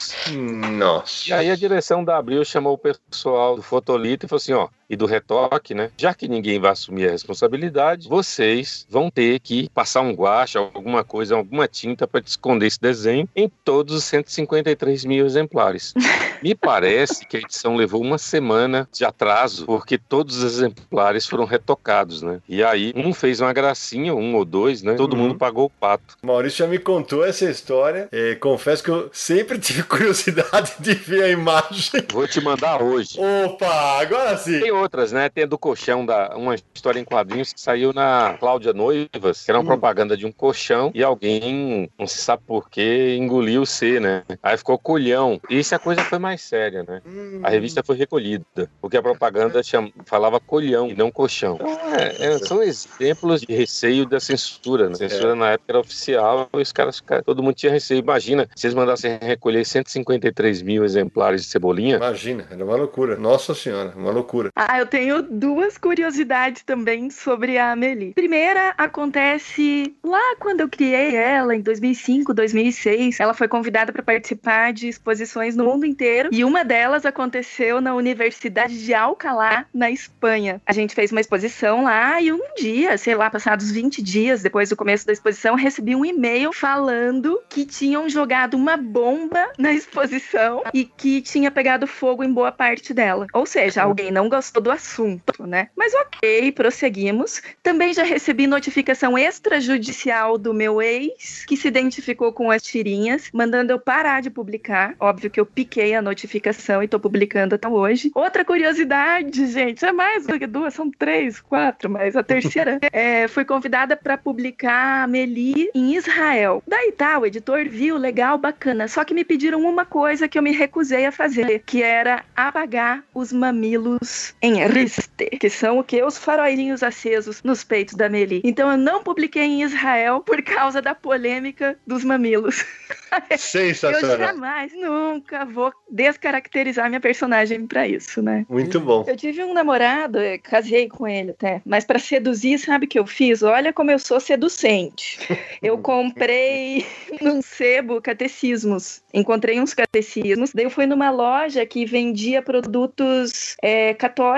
[0.77, 1.29] Nossa.
[1.29, 4.67] E aí a direção da Abril chamou o pessoal do Fotolito e falou assim, ó,
[4.89, 5.91] e do retoque, né?
[5.97, 11.03] Já que ninguém vai assumir a responsabilidade, vocês vão ter que passar um guache, alguma
[11.03, 15.93] coisa, alguma tinta para esconder esse desenho em todos os 153 mil exemplares.
[16.41, 21.45] Me parece que a edição levou uma semana de atraso, porque todos os exemplares foram
[21.45, 22.39] retocados, né?
[22.47, 24.93] E aí um fez uma gracinha, um ou dois, né?
[24.93, 26.15] Todo mundo pagou o pato.
[26.21, 28.07] Maurício já me contou essa história.
[28.11, 32.05] É, confesso que eu sempre tive curiosidade de ver a imagem.
[32.11, 33.17] Vou te mandar hoje.
[33.19, 34.59] Opa, agora sim.
[34.59, 35.29] Tem outras, né?
[35.29, 39.51] Tem a do colchão, da, uma história em quadrinhos que saiu na Cláudia Noivas, que
[39.51, 43.99] era uma propaganda de um colchão e alguém, não se sabe porquê, engoliu o C,
[43.99, 44.23] né?
[44.41, 45.39] Aí ficou colhão.
[45.49, 47.01] E se a coisa foi mais séria, né?
[47.43, 49.91] A revista foi recolhida, porque a propaganda cham...
[50.05, 51.55] falava colhão e não colchão.
[51.55, 54.93] Então, é, é, são exemplos de receio da censura, né?
[54.93, 57.99] A censura na época era oficial e os caras, todo mundo tinha receio.
[57.99, 63.15] Imagina, se eles mandassem recolher 153 mil exemplares de cebolinha, Imagina, era uma loucura.
[63.15, 64.49] Nossa senhora, uma loucura.
[64.69, 68.13] Ah, eu tenho duas curiosidades também sobre a Amelie.
[68.13, 73.17] Primeira acontece lá quando eu criei ela, em 2005, 2006.
[73.21, 77.95] Ela foi convidada para participar de exposições no mundo inteiro e uma delas aconteceu na
[77.95, 80.61] Universidade de Alcalá, na Espanha.
[80.65, 84.67] A gente fez uma exposição lá e um dia, sei lá, passados 20 dias depois
[84.67, 90.61] do começo da exposição, recebi um e-mail falando que tinham jogado uma bomba na exposição
[90.73, 93.27] e que tinha pegado fogo em boa parte dela.
[93.31, 95.69] Ou seja, alguém não gostou do assunto, né?
[95.75, 97.41] Mas ok, prosseguimos.
[97.61, 103.71] Também já recebi notificação extrajudicial do meu ex, que se identificou com as tirinhas, mandando
[103.71, 104.95] eu parar de publicar.
[104.99, 108.11] Óbvio que eu piquei a notificação e tô publicando até hoje.
[108.13, 113.27] Outra curiosidade, gente, é mais do que duas, são três, quatro, mas a terceira é,
[113.27, 116.63] fui convidada para publicar a Meli em Israel.
[116.67, 118.87] Daí tá, o editor viu, legal, bacana.
[118.87, 123.03] Só que me pediram uma coisa que eu me recusei a fazer, que era apagar
[123.13, 126.03] os mamilos em riste, que são o que?
[126.03, 128.41] Os farolinhos acesos nos peitos da Meli.
[128.43, 132.65] Então eu não publiquei em Israel por causa da polêmica dos mamilos.
[133.29, 134.17] Eu Sensacional.
[134.17, 138.45] jamais, nunca vou descaracterizar minha personagem pra isso, né?
[138.49, 139.05] Muito bom.
[139.07, 142.99] Eu tive um namorado, eu casei com ele até, mas pra seduzir, sabe o que
[142.99, 143.43] eu fiz?
[143.43, 145.19] Olha como eu sou seducente.
[145.61, 146.85] Eu comprei
[147.21, 149.01] num sebo catecismos.
[149.13, 150.51] Encontrei uns catecismos.
[150.53, 154.36] Daí eu fui numa loja que vendia produtos é, católicos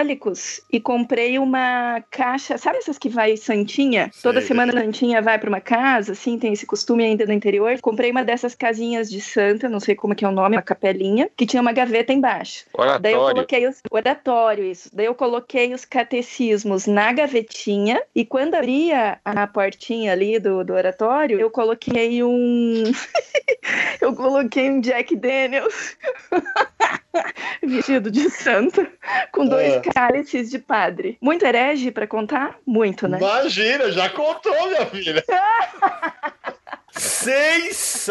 [0.72, 2.58] e comprei uma caixa.
[2.58, 4.10] Sabe essas que vai Santinha?
[4.14, 7.34] Sei, Toda semana a Santinha vai pra uma casa, assim, tem esse costume ainda no
[7.34, 7.80] interior.
[7.82, 11.30] Comprei uma dessas casinhas de santa, não sei como que é o nome, uma capelinha,
[11.36, 12.66] que tinha uma gaveta embaixo.
[13.02, 13.36] Daí eu Oratório.
[13.36, 14.89] coloquei os oratório, isso.
[14.93, 20.74] Daí eu coloquei os catecismos na gavetinha e quando abria a portinha ali do, do
[20.74, 22.84] oratório, eu coloquei um.
[24.02, 25.97] eu coloquei um Jack Daniels
[27.64, 28.88] vestido de santa
[29.32, 29.82] com dois Ah.
[29.93, 31.18] cálices de padre.
[31.22, 32.57] Muito herege pra contar?
[32.66, 33.18] Muito, né?
[33.18, 35.24] Imagina, já contou, minha filha.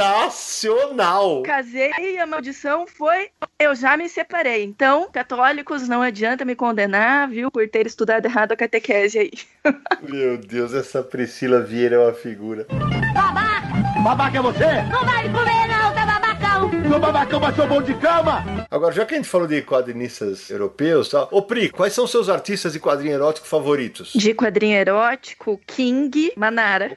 [0.08, 1.42] Sensacional!
[1.42, 3.28] Casei e a maldição foi
[3.58, 4.62] eu já me separei.
[4.64, 9.30] Então, católicos, não adianta me condenar, viu, por ter estudado errado a catequese aí.
[10.08, 12.66] Meu Deus, essa Priscila Vieira é uma figura.
[13.12, 13.68] Babaca!
[14.02, 14.82] Babaca é você?
[14.90, 15.77] Não vai me comer não,
[16.68, 16.90] tá babacão!
[16.90, 18.44] Sou babacão, mas sou bom de cama.
[18.70, 21.28] Agora, já que a gente falou de quadrinistas europeus, tá?
[21.30, 24.12] Ô Pri, quais são seus artistas de quadrinho erótico favoritos?
[24.14, 26.96] De quadrinho erótico, King, Manara,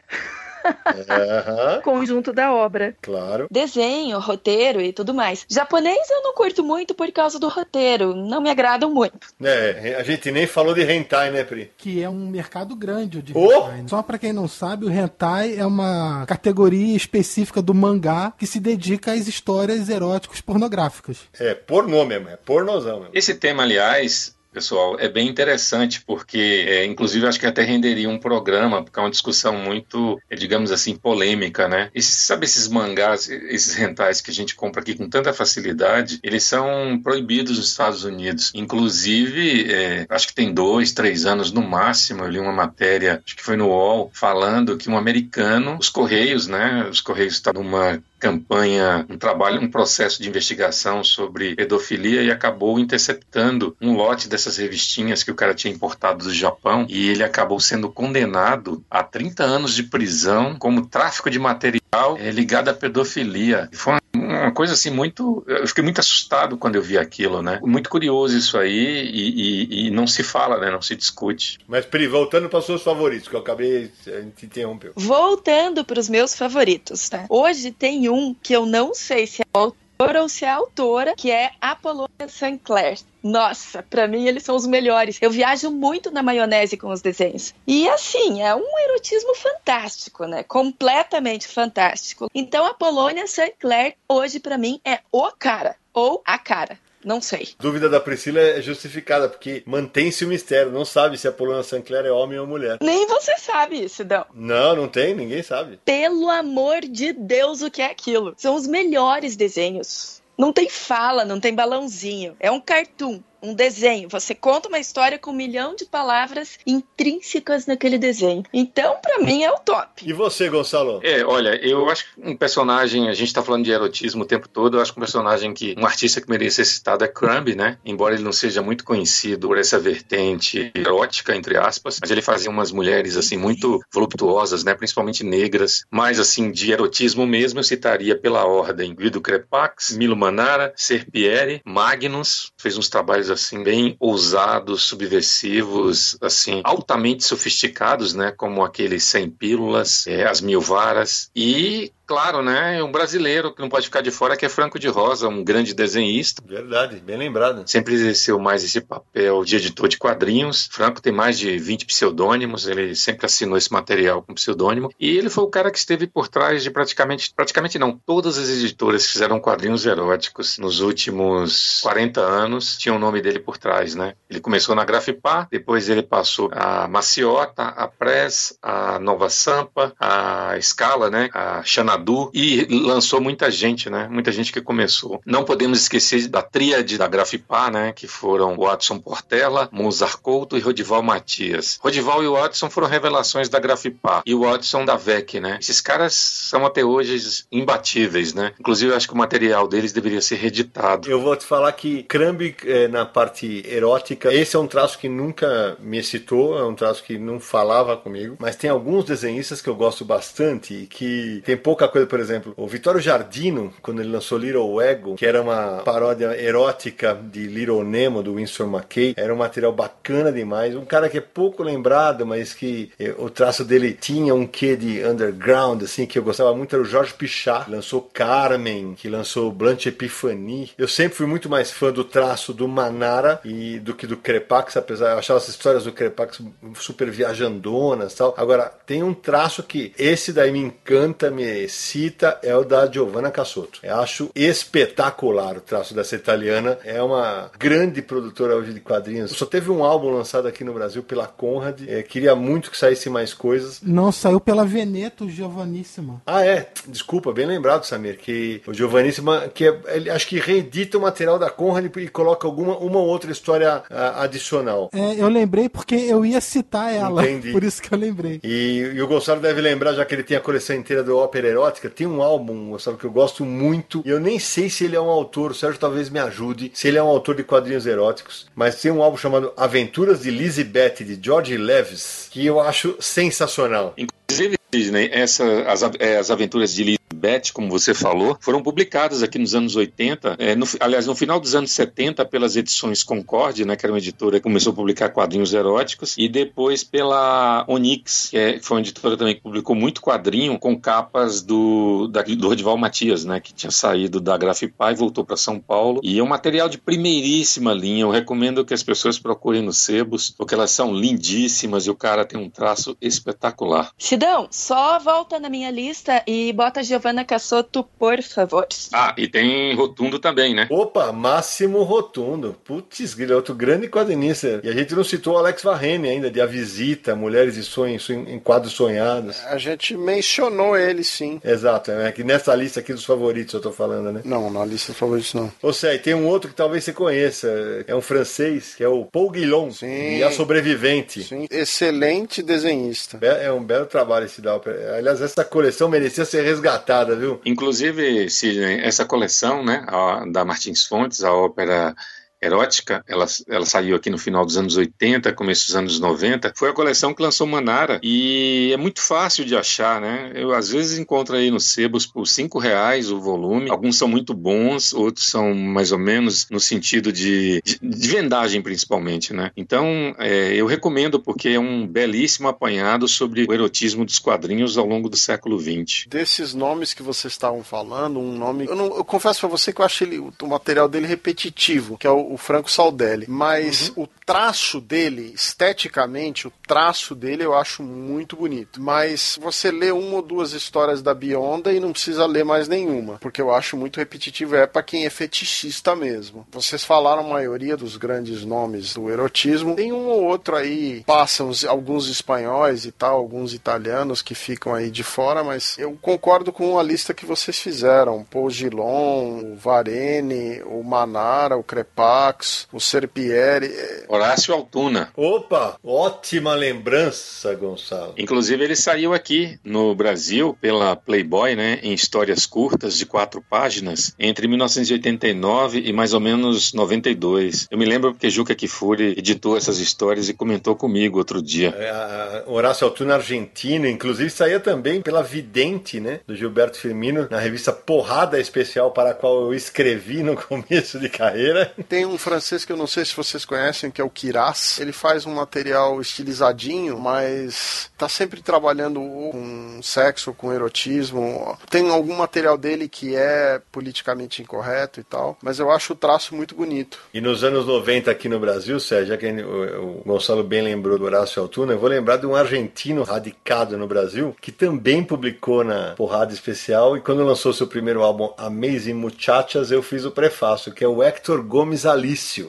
[1.10, 2.96] Aham, conjunto da obra.
[3.02, 3.48] claro.
[3.52, 5.46] Desenho, roteiro e tudo mais.
[5.50, 9.20] Japonês eu não curto muito por causa do roteiro, não me agradam muito.
[9.42, 11.72] É, a gente nem falou de hentai, né, Pri?
[11.78, 13.68] Que é um mercado grande o de Oh!
[13.68, 13.84] hentai.
[13.88, 18.60] Só pra quem não sabe, o hentai é uma categoria específica do mangá que se
[18.60, 21.20] dedica às histórias eróticas pornográficas.
[21.40, 23.12] É pornô mesmo, é pornozão mesmo.
[23.14, 28.20] Esse tema, aliás, pessoal, é bem interessante, porque, é, inclusive, acho que até renderia um
[28.20, 31.90] programa, porque é uma discussão muito, é, digamos assim, polêmica, né?
[32.00, 37.00] Sabe esses mangás, esses rentais que a gente compra aqui com tanta facilidade, eles são
[37.02, 38.52] proibidos nos Estados Unidos.
[38.54, 43.36] Inclusive, é, acho que tem dois, três anos no máximo, eu li uma matéria, acho
[43.36, 46.88] que foi no UOL, falando que um americano, os Correios, né?
[46.90, 52.80] Os Correios estão numa campanha, um trabalho, um processo de investigação sobre pedofilia e acabou
[52.80, 57.60] interceptando um lote dessas revistinhas que o cara tinha importado do Japão e ele acabou
[57.60, 61.82] sendo condenado a 30 anos de prisão como tráfico de material
[62.18, 63.68] eh, ligado à pedofilia.
[63.72, 64.02] E Foi uma,
[64.44, 65.44] uma coisa assim muito.
[65.48, 67.60] Eu fiquei muito assustado quando eu vi aquilo, né?
[67.64, 70.70] Muito curioso isso aí e, e- e não se fala, né?
[70.72, 71.58] Não se discute.
[71.68, 73.92] Mas, Pri, voltando para os seus favoritos, que eu acabei.
[74.08, 74.94] A gente interrompeu.
[74.96, 77.26] Voltando para os meus favoritos, tá?
[77.30, 80.56] Hoje tem um que eu não sei se é o autor ou se é a
[80.56, 83.00] autora, que é Apollonia Sinclair.
[83.24, 85.18] Nossa, pra mim eles são os melhores.
[85.22, 87.54] Eu viajo muito na maionese com os desenhos.
[87.68, 90.44] E assim, é um erotismo fantástico, né?
[90.44, 92.30] Completamente fantástico.
[92.34, 96.80] Então a Polônia Sinclair hoje pra mim é o cara ou a cara.
[97.04, 97.50] Não sei.
[97.60, 100.72] Dúvida da Priscila é justificada, porque mantém-se o mistério.
[100.72, 102.78] Não sabe se a Polônia Sinclair é homem ou mulher.
[102.82, 104.26] Nem você sabe isso, Dão.
[104.34, 105.80] Não, não tem, ninguém sabe.
[105.84, 108.34] Pelo amor de Deus, o que é aquilo?
[108.38, 110.22] São os melhores desenhos.
[110.38, 112.36] Não tem fala, não tem balãozinho.
[112.40, 114.08] É um cartoon, um desenho.
[114.10, 118.44] Você conta uma história com um milhão de palavras intrínsecas naquele desenho.
[118.54, 120.08] Então, pra mim, é o top.
[120.08, 121.00] E você, Gonçalo?
[121.04, 124.48] É, olha, eu acho que um personagem, a gente tá falando de erotismo o tempo
[124.48, 127.56] todo, eu acho que um personagem que, um artista que merece ser citado é Crumb,
[127.56, 127.78] né?
[127.86, 132.50] Embora ele não seja muito conhecido por essa vertente erótica, entre aspas, mas ele fazia
[132.50, 134.74] umas mulheres, assim, muito voluptuosas, né?
[134.74, 140.74] Principalmente negras, mas, assim, de erotismo mesmo, eu citaria pela ordem Guido Crepax, Milo Manara,
[140.76, 148.32] Serpieri, Magnus, fez uns trabalhos, assim, bem ousados, subversivos, assim, altamente sofisticados, né?
[148.32, 153.70] Como aqueles Sem Pílulas, é, As Mil Varas, e claro, né, um brasileiro que não
[153.70, 156.44] pode ficar de fora, que é Franco de Rosa, um grande desenhista.
[156.46, 157.64] Verdade, bem lembrado.
[157.66, 160.68] Sempre exerceu mais esse papel de editor de quadrinhos.
[160.72, 164.92] Franco tem mais de 20 pseudônimos, ele sempre assinou esse material com pseudônimo.
[165.00, 168.50] E ele foi o cara que esteve por trás de praticamente, praticamente não, todas as
[168.50, 173.96] editoras que fizeram quadrinhos eróticos nos últimos 40 anos tinham o nome dele por trás,
[173.96, 174.16] né?
[174.30, 180.60] Ele começou na Grafipá, depois ele passou a Maciota, a Press, a Nova Sampa, a
[180.62, 181.30] Scala, né?
[181.34, 182.01] A Xanadu
[182.34, 184.08] e lançou muita gente, né?
[184.10, 185.22] Muita gente que começou.
[185.26, 187.92] Não podemos esquecer da tríade da Grafipá, né?
[187.92, 191.80] Que foram Watson Portela, Mozart Couto e Rodival Matias.
[191.82, 195.58] Rodival e Watson foram revelações da Grafipá e Watson da VEC, né?
[195.60, 197.18] Esses caras são até hoje
[197.52, 198.54] imbatíveis, né?
[198.60, 201.10] Inclusive, eu acho que o material deles deveria ser reeditado.
[201.10, 205.10] Eu vou te falar que Crumb, eh, na parte erótica, esse é um traço que
[205.10, 209.70] nunca me excitou, é um traço que não falava comigo, mas tem alguns desenhistas que
[209.70, 214.02] eu gosto bastante e que tem pouca pouca coisa, por exemplo, o Vitório Jardino, quando
[214.02, 219.14] ele lançou Little Ego, que era uma paródia erótica de Little Nemo, do Winston McKay,
[219.18, 220.76] era um material bacana demais.
[220.76, 224.76] Um cara que é pouco lembrado, mas que eh, o traço dele tinha um quê
[224.76, 229.10] de underground, assim, que eu gostava muito, era o Jorge Pichard, que lançou Carmen, que
[229.10, 230.72] lançou Blanche Epiphanie.
[230.78, 234.78] Eu sempre fui muito mais fã do traço do Manara e do que do Crepax,
[234.78, 236.42] apesar eu achava as histórias do Crepax
[236.76, 238.34] super viajandonas tal.
[238.38, 243.32] Agora, tem um traço que esse daí me encanta, me excita, é o da Giovanna
[243.32, 243.80] Cassotto.
[243.82, 246.78] Eu acho espetacular o traço dessa italiana.
[246.84, 249.32] É uma grande produtora hoje de quadrinhos.
[249.32, 251.82] Só teve um álbum lançado aqui no Brasil pela Conrad.
[251.88, 253.80] É, queria muito que saísse mais coisas.
[253.82, 256.22] Não, saiu pela Veneto Giovanissima.
[256.26, 256.70] Ah, é.
[256.88, 261.40] Desculpa, bem lembrado, Samir, que o Giovanissima, que é, ele, acho que reedita o material
[261.40, 264.90] da Conrad e coloca alguma uma outra história uh, adicional.
[264.94, 267.24] É, eu lembrei porque eu ia citar ela.
[267.24, 267.52] Entendi.
[267.54, 268.40] Por isso que eu lembrei.
[268.44, 271.61] E, e o Gonçalo deve lembrar, já que ele tem a coleção inteira do Ópera
[271.90, 274.02] Tem um álbum, Gonçalo, que eu gosto muito.
[274.06, 276.88] E eu nem sei se ele é um autor, o Sérgio talvez me ajude, se
[276.88, 280.64] ele é um autor de quadrinhos eróticos, mas tem um álbum chamado Aventuras de Lizzie
[280.64, 283.94] de George Levis, que eu acho sensacional.
[283.98, 289.38] Inclusive, Disney, essa, as, é, as aventuras de Lisbeth, como você falou, foram publicadas aqui
[289.38, 293.76] nos anos 80, é, no, aliás, no final dos anos 70, pelas edições Concorde, né,
[293.76, 298.38] que era uma editora que começou a publicar quadrinhos eróticos, e depois pela Onyx, que
[298.38, 302.78] é, foi uma editora também que publicou muito quadrinho com capas do, da, do Rodival
[302.78, 306.00] Matias, né, que tinha saído da Grafipá e voltou para São Paulo.
[306.04, 308.04] E é um material de primeiríssima linha.
[308.04, 312.26] Eu recomendo que as pessoas procurem nos sebos, porque elas são lindíssimas e o cara
[312.26, 313.92] tem um traço espetacular.
[313.98, 318.68] Sidão, só volta na minha lista e bota Giovanna Cassotto, por favor.
[318.94, 320.68] Ah, e tem Rotundo também, né?
[320.70, 322.56] Opa, Máximo Rotundo.
[322.64, 324.62] Putz, é outro grande quadrinista.
[324.64, 328.08] E a gente não citou o Alex Varrene ainda, de A Visita, Mulheres e Sonhos
[328.10, 329.44] em Quadros Sonhados.
[329.48, 331.42] A gente mencionou ele, sim.
[331.44, 334.22] Exato, é que nessa lista aqui dos favoritos eu tô falando, né?
[334.24, 335.52] Não, na lista dos favoritos não.
[335.64, 337.48] Ou seja, tem um outro que talvez você conheça,
[337.88, 340.18] é um francês, que é o Paul Guillon, sim.
[340.18, 341.24] e a Sobrevivente.
[341.24, 343.18] Sim, excelente desenhista.
[343.22, 344.98] É um belo trabalho esse da ópera.
[344.98, 347.42] Aliás, essa coleção merecia ser resgatada, viu?
[347.46, 349.86] Inclusive, Sidney, essa coleção, né,
[350.32, 351.96] da Martins Fontes, a ópera
[352.42, 356.70] erótica, ela, ela saiu aqui no final dos anos 80, começo dos anos 90, foi
[356.70, 360.32] a coleção que lançou Manara e é muito fácil de achar, né?
[360.34, 364.34] Eu às vezes encontro aí nos sebos por cinco reais o volume, alguns são muito
[364.34, 369.52] bons, outros são mais ou menos no sentido de, de, de vendagem principalmente, né?
[369.56, 374.86] Então é, eu recomendo porque é um belíssimo apanhado sobre o erotismo dos quadrinhos ao
[374.86, 376.06] longo do século XX.
[376.08, 379.82] Desses nomes que vocês estavam falando, um nome, eu, não, eu confesso para você que
[379.82, 383.26] eu acho ele, o material dele repetitivo, que é o o Franco Saldelli.
[383.28, 384.04] Mas uhum.
[384.04, 388.82] o traço dele, esteticamente, o traço dele eu acho muito bonito.
[388.82, 393.18] Mas você lê uma ou duas histórias da Bionda e não precisa ler mais nenhuma,
[393.20, 394.56] porque eu acho muito repetitivo.
[394.56, 396.48] É para quem é fetichista mesmo.
[396.52, 399.76] Vocês falaram a maioria dos grandes nomes do erotismo.
[399.76, 404.90] Tem um ou outro aí, passam alguns espanhóis e tal, alguns italianos que ficam aí
[404.90, 408.24] de fora, mas eu concordo com a lista que vocês fizeram.
[408.24, 413.66] Paul Gilon, o Varene, o Manara, o Crepá, Max, o Serpieri.
[413.66, 415.10] É, Horácio Altuna.
[415.16, 418.14] Opa, ótima lembrança, Gonçalo.
[418.16, 424.14] Inclusive ele saiu aqui no Brasil pela Playboy, né, em histórias curtas de quatro páginas,
[424.20, 427.68] entre 1989 e mais ou menos 92.
[427.72, 431.74] Eu me lembro porque Juca Kifuri editou essas histórias e comentou comigo outro dia.
[431.76, 437.72] É, Horácio Altuna argentino, inclusive saía também pela Vidente, né, do Gilberto Firmino, na revista
[437.72, 441.74] Porrada Especial para a qual eu escrevi no começo de carreira.
[441.90, 444.80] Tem um francês que eu não sei se vocês conhecem, que é o Kiras.
[444.80, 451.58] Ele faz um material estilizadinho, mas tá sempre trabalhando com sexo, com erotismo.
[451.70, 456.36] Tem algum material dele que é politicamente incorreto e tal, mas eu acho o traço
[456.36, 457.00] muito bonito.
[457.14, 461.06] E nos anos 90 aqui no Brasil, Sérgio, já que o Gonçalo bem lembrou do
[461.06, 465.92] Horácio Altuna, eu vou lembrar de um argentino radicado no Brasil que também publicou na
[465.96, 470.84] Porrada Especial e quando lançou seu primeiro álbum Amazing Muchachas, eu fiz o prefácio, que
[470.84, 471.86] é o Hector Gomes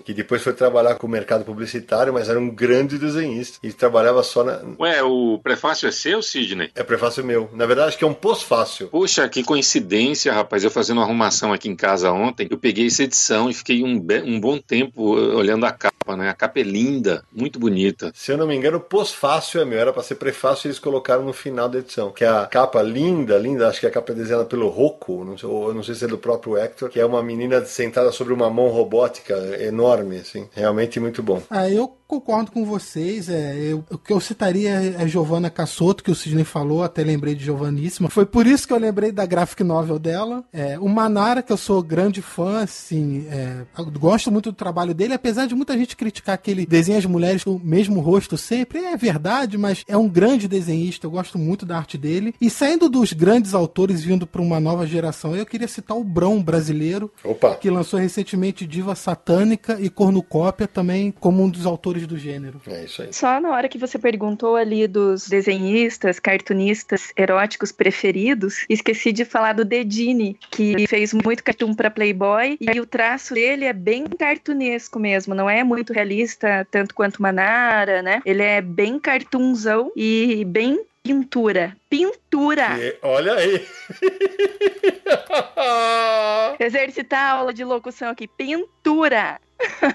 [0.05, 4.23] Que depois foi trabalhar com o mercado publicitário, mas era um grande desenhista e trabalhava
[4.23, 4.61] só na.
[4.79, 6.71] Ué, o prefácio é seu, Sidney?
[6.75, 7.49] É prefácio meu.
[7.53, 8.89] Na verdade, acho que é um pós-fácil.
[8.89, 10.65] Puxa, que coincidência, rapaz.
[10.65, 14.05] Eu fazendo uma arrumação aqui em casa ontem, eu peguei essa edição e fiquei um,
[14.25, 16.29] um bom tempo uh, olhando a capa, né?
[16.29, 18.13] A capa é linda, muito bonita.
[18.15, 19.79] Se eu não me engano, o pós-fácil é meu.
[19.79, 22.11] Era para ser prefácio e eles colocaram no final da edição.
[22.11, 25.39] Que é a capa linda, linda, acho que a capa é desenhada pelo Rocco, não
[25.39, 28.33] sei, ou não sei se é do próprio Hector, que é uma menina sentada sobre
[28.33, 30.49] uma mão robótica enorme, assim.
[30.53, 31.43] Realmente muito bom.
[31.51, 33.31] Ah, eu concordo com vocês.
[33.31, 37.35] É, eu, o que eu citaria é Giovanna Cassoto, que o Sidney falou, até lembrei
[37.35, 38.11] de Giovanníssima.
[38.11, 40.45] Foi por isso que eu lembrei da graphic novel dela.
[40.53, 43.63] É, o Manara, que eu sou grande fã, assim, é,
[43.99, 47.45] gosto muito do trabalho dele, apesar de muita gente criticar que ele desenha as mulheres
[47.45, 48.81] com o mesmo rosto sempre.
[48.81, 52.35] É verdade, mas é um grande desenhista, eu gosto muito da arte dele.
[52.39, 56.43] E saindo dos grandes autores vindo para uma nova geração, eu queria citar o Brão
[56.43, 57.55] brasileiro, Opa.
[57.55, 62.61] que lançou recentemente Diva Satânica e Cornucópia também como um dos autores do gênero.
[62.67, 63.13] É isso aí.
[63.13, 69.55] Só na hora que você perguntou ali dos desenhistas, cartunistas eróticos preferidos, esqueci de falar
[69.55, 74.99] do Dedini, que fez muito cartoon para Playboy e o traço dele é bem cartunesco
[74.99, 78.21] mesmo, não é muito realista tanto quanto Manara, né?
[78.25, 81.77] Ele é bem cartunzão e bem pintura.
[81.91, 82.79] Pintura!
[82.79, 83.67] E- olha aí.
[86.61, 88.29] Exercitar a aula de locução aqui.
[88.29, 89.41] Pintura!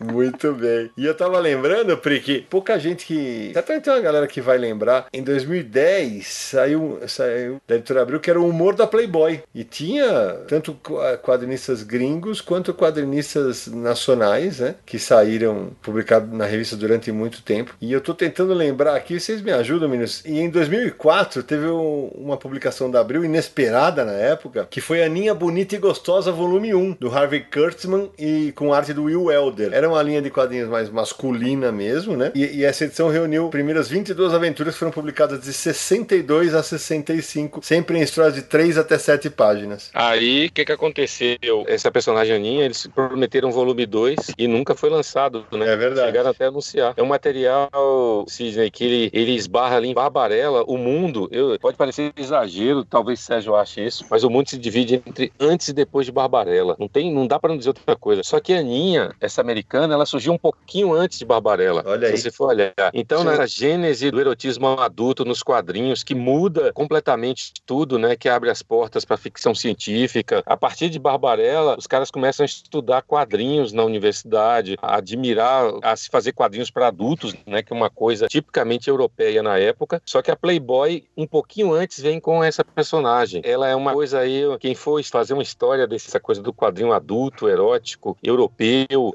[0.00, 0.90] Muito bem.
[0.96, 3.50] E eu tava lembrando, Pri, que pouca gente que.
[3.52, 5.06] Certamente tem uma galera que vai lembrar.
[5.12, 9.42] Em 2010 saiu, saiu da editora Abril que era o humor da Playboy.
[9.54, 14.74] E tinha tanto qua- quadrinistas gringos quanto quadrinistas nacionais, né?
[14.84, 17.72] Que saíram publicados na revista durante muito tempo.
[17.80, 20.24] E eu tô tentando lembrar aqui, vocês me ajudam, meninos.
[20.24, 25.32] E em 2004 teve um- uma publicação da Abril inesperada na época, que foi Aninha
[25.32, 29.72] Bonita e Gostosa, volume 1, do Harvey Kurtzman e com arte do Will Elder.
[29.72, 32.32] Era uma linha de quadrinhos mais masculina mesmo, né?
[32.34, 37.60] E, e essa edição reuniu primeiras 22 aventuras que foram publicadas de 62 a 65,
[37.62, 39.90] sempre em histórias de 3 até 7 páginas.
[39.94, 41.64] Aí, o que que aconteceu?
[41.66, 45.72] Essa personagem Aninha, eles prometeram volume 2 e nunca foi lançado, né?
[45.72, 46.06] É verdade.
[46.06, 46.94] Chegaram até a anunciar.
[46.96, 51.76] É um material, Sidney, que ele, ele esbarra ali em Barbarella, o mundo, eu, pode
[51.76, 56.06] parecer exagero, talvez Sérgio ache isso, mas o mundo se divide entre antes e depois
[56.06, 56.76] de Barbarella.
[56.78, 58.22] Não tem, não dá pra não dizer outra coisa.
[58.22, 58.81] Só que a Aninha,
[59.20, 61.82] essa americana, ela surgiu um pouquinho antes de Barbarella.
[61.86, 62.18] Olha se aí.
[62.18, 62.72] você for olhar.
[62.92, 68.16] Então, nessa gênese do erotismo adulto nos quadrinhos, que muda completamente tudo, né?
[68.16, 70.42] Que abre as portas para ficção científica.
[70.46, 75.94] A partir de Barbarella, os caras começam a estudar quadrinhos na universidade, a admirar, a
[75.96, 77.62] se fazer quadrinhos para adultos, né?
[77.62, 80.00] Que é uma coisa tipicamente europeia na época.
[80.04, 83.42] Só que a Playboy, um pouquinho antes, vem com essa personagem.
[83.44, 87.48] Ela é uma coisa aí, quem for fazer uma história dessa coisa do quadrinho adulto,
[87.48, 88.61] erótico, europeu.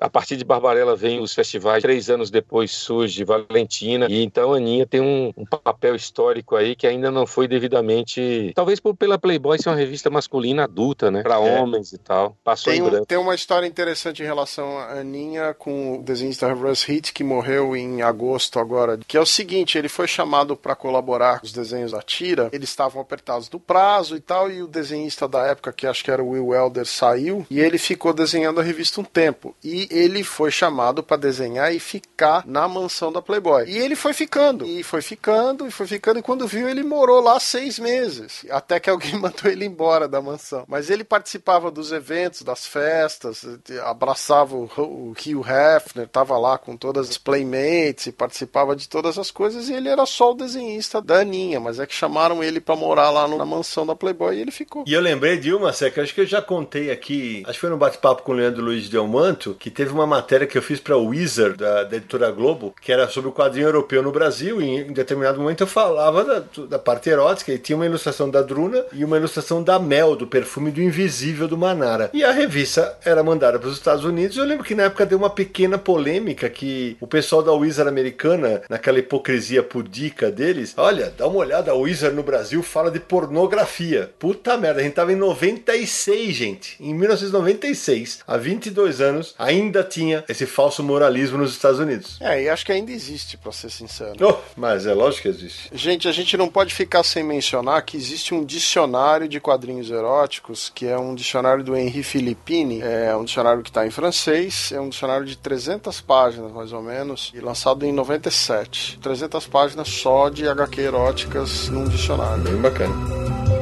[0.02, 1.82] A partir de Barbarella vem os festivais.
[1.82, 4.08] Três anos depois surge Valentina.
[4.10, 8.52] E então a Aninha tem um, um papel histórico aí que ainda não foi devidamente.
[8.56, 11.24] Talvez por, pela Playboy ser uma revista masculina adulta, né?
[11.24, 11.62] Pra É.
[11.62, 12.36] homens e tal.
[12.44, 13.06] Passou Tem, em branco.
[13.06, 17.76] tem uma história interessante em relação a Aninha com o desenhista Russ Heath, que morreu
[17.76, 21.92] em agosto agora, que é o seguinte, ele foi chamado para colaborar com os desenhos
[21.92, 25.86] da tira, eles estavam apertados do prazo e tal, e o desenhista da época, que
[25.86, 29.37] acho que era o Will Elder, saiu, e ele ficou desenhando a revista um tempo.
[29.64, 33.66] E ele foi chamado para desenhar e ficar na mansão da Playboy.
[33.68, 37.22] E ele foi ficando, e foi ficando, e foi ficando, e quando viu, ele morou
[37.22, 40.66] lá seis meses, até que alguém mandou ele embora da mansão.
[40.68, 43.46] Mas ele participava dos eventos, das festas,
[43.84, 49.70] abraçava o, Hugh Hefner, tava lá com todas as playmates, participava de todas as coisas,
[49.70, 53.10] e ele era só o desenhista da Aninha, mas é que chamaram ele para morar
[53.10, 54.84] lá na mansão da Playboy e ele ficou.
[54.88, 57.70] E eu lembrei de uma, Seca, acho que eu já contei aqui, acho que foi
[57.70, 60.80] no bate-papo com o Leandro Luiz Del Manto, que teve uma matéria que eu fiz
[60.80, 64.80] pra Wizard, da, da editora Globo, que era sobre o quadrinho europeu no Brasil, e
[64.80, 68.86] em determinado momento eu falava da, da parte erótica, e tinha uma ilustração da Druna
[68.94, 72.10] e uma ilustração da Mel, do perfume do Invisível do Manara.
[72.14, 75.18] E a revista era mandada para os Estados Unidos, eu lembro que na época deu
[75.18, 81.28] uma pequena polêmica que o pessoal da Wizard americana, naquela hipocrisia pudica deles, olha, dá
[81.28, 84.10] uma olhada, a Wizard no Brasil fala de pornografia.
[84.18, 86.78] Puta merda, a gente tava em 96, gente.
[86.80, 92.18] Em 1996, há 22 anos, ainda tinha esse falso moralismo nos Estados Unidos.
[92.20, 94.16] É, e acho que ainda existe, pra ser sincero.
[94.22, 95.70] Oh, mas é lógico que existe.
[95.74, 100.72] Gente, a gente não pode ficar sem mencionar que existe um dicionário de quadrinhos eróticos,
[100.74, 104.80] que é um dicionário do Henri Filippini, é um dicionário que está em francês, é
[104.80, 109.00] um dicionário de 300 páginas, mais ou menos, e lançado em 97.
[109.02, 112.44] 300 páginas só de HQ eróticas num dicionário.
[112.44, 113.57] Bem bacana.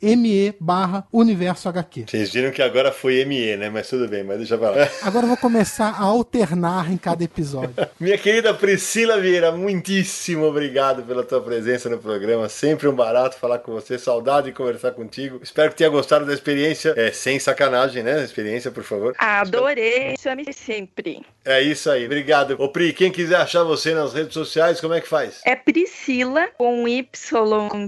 [0.00, 2.04] catarse.me barra Universo HQ.
[2.06, 3.70] Vocês viram que agora foi ME, né?
[3.70, 4.88] Mas tudo bem, mas deixa pra lá.
[5.02, 7.74] Agora eu vou começar a alternar em cada episódio.
[7.98, 12.48] Minha querida Priscila Vieira, muitíssimo obrigado pela tua presença no programa.
[12.48, 13.98] Sempre um barato falar com você.
[13.98, 15.40] Saudade de conversar contigo.
[15.42, 16.94] Espero que tenha gostado da experiência.
[16.96, 18.22] É, sem sacanagem, né?
[18.22, 19.14] Experiência, por favor.
[19.18, 21.22] Adorei, chame sempre.
[21.44, 22.04] É isso aí.
[22.06, 22.56] Obrigado.
[22.58, 25.40] Ô Pri, quem quiser achar você nas redes sociais, como é que faz?
[25.44, 27.06] É Priscila, com Y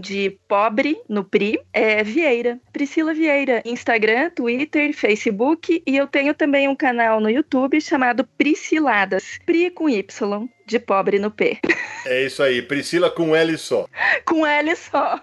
[0.01, 2.61] de pobre no Pri, é Vieira.
[2.73, 3.63] Priscila Vieira.
[3.65, 9.39] Instagram, Twitter, Facebook e eu tenho também um canal no YouTube chamado Prisciladas.
[9.45, 11.59] Pri com Y, de pobre no P.
[12.07, 12.63] É isso aí.
[12.63, 13.87] Priscila com L só.
[14.25, 15.21] com L só.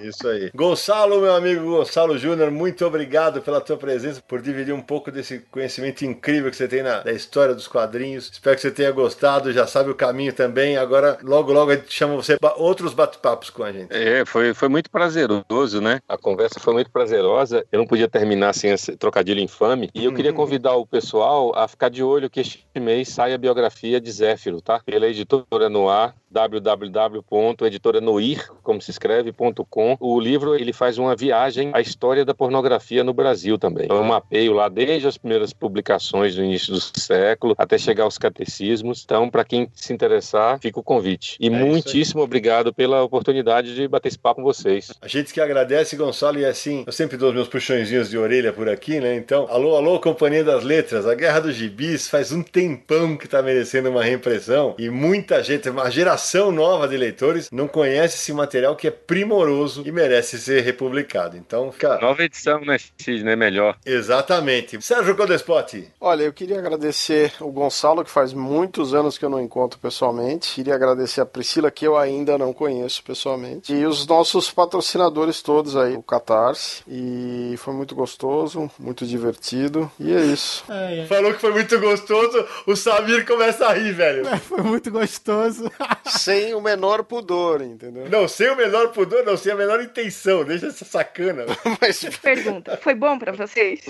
[0.00, 0.50] Isso aí.
[0.54, 5.38] Gonçalo, meu amigo Gonçalo Júnior, muito obrigado pela tua presença, por dividir um pouco desse
[5.50, 8.30] conhecimento incrível que você tem na, da história dos quadrinhos.
[8.30, 10.76] Espero que você tenha gostado, já sabe o caminho também.
[10.76, 13.88] Agora, logo, logo, a gente chama você para outros bate-papos com a gente.
[13.90, 16.00] É, foi, foi muito prazeroso, né?
[16.06, 17.64] A conversa foi muito prazerosa.
[17.72, 19.90] Eu não podia terminar sem esse trocadilho infame.
[19.94, 23.38] E eu queria convidar o pessoal a ficar de olho que este mês sai a
[23.38, 24.75] biografia de Zéfiro, tá?
[24.84, 29.96] Pela editora Noir www.editoranoir, como se escreve.com.
[29.98, 33.86] O livro ele faz uma viagem à história da pornografia no Brasil também.
[33.88, 38.18] É um mapeio lá desde as primeiras publicações do início do século até chegar aos
[38.18, 39.02] catecismos.
[39.02, 41.38] Então, para quem se interessar, fica o convite.
[41.40, 44.92] E É muitíssimo obrigado pela oportunidade de bater esse papo com vocês.
[45.00, 48.52] A gente que agradece, Gonçalo, e assim, eu sempre dou os meus puxõezinhos de orelha
[48.52, 49.16] por aqui, né?
[49.16, 53.40] Então, alô, alô, Companhia das Letras, a Guerra dos Gibis faz um tempão que tá
[53.40, 58.76] merecendo uma reimpressão e muita gente, uma geração nova de leitores não conhece esse material
[58.76, 61.36] que é primoroso e merece ser republicado.
[61.36, 61.98] Então, fica...
[61.98, 63.36] Nova edição, né, Sidney?
[63.36, 63.76] Melhor.
[63.84, 64.80] Exatamente.
[64.82, 65.88] Sérgio Codespot.
[66.00, 70.54] Olha, eu queria agradecer o Gonçalo, que faz muitos anos que eu não encontro pessoalmente.
[70.54, 73.72] Queria agradecer a Priscila, que eu ainda não conheço pessoalmente.
[73.72, 76.82] E os nossos patrocinadores todos aí, o Catarse.
[76.88, 79.90] E foi muito gostoso, muito divertido.
[79.98, 80.64] E é isso.
[81.08, 84.24] Falou que foi muito gostoso, o Samir começa a rir, velho.
[84.38, 85.70] Foi muito gostoso.
[86.18, 88.08] Sem o menor pudor, entendeu?
[88.10, 90.44] Não, sem o menor pudor, não, sem a menor intenção.
[90.44, 91.44] Deixa essa sacana.
[91.80, 93.80] Mas Pergunta: foi bom pra vocês?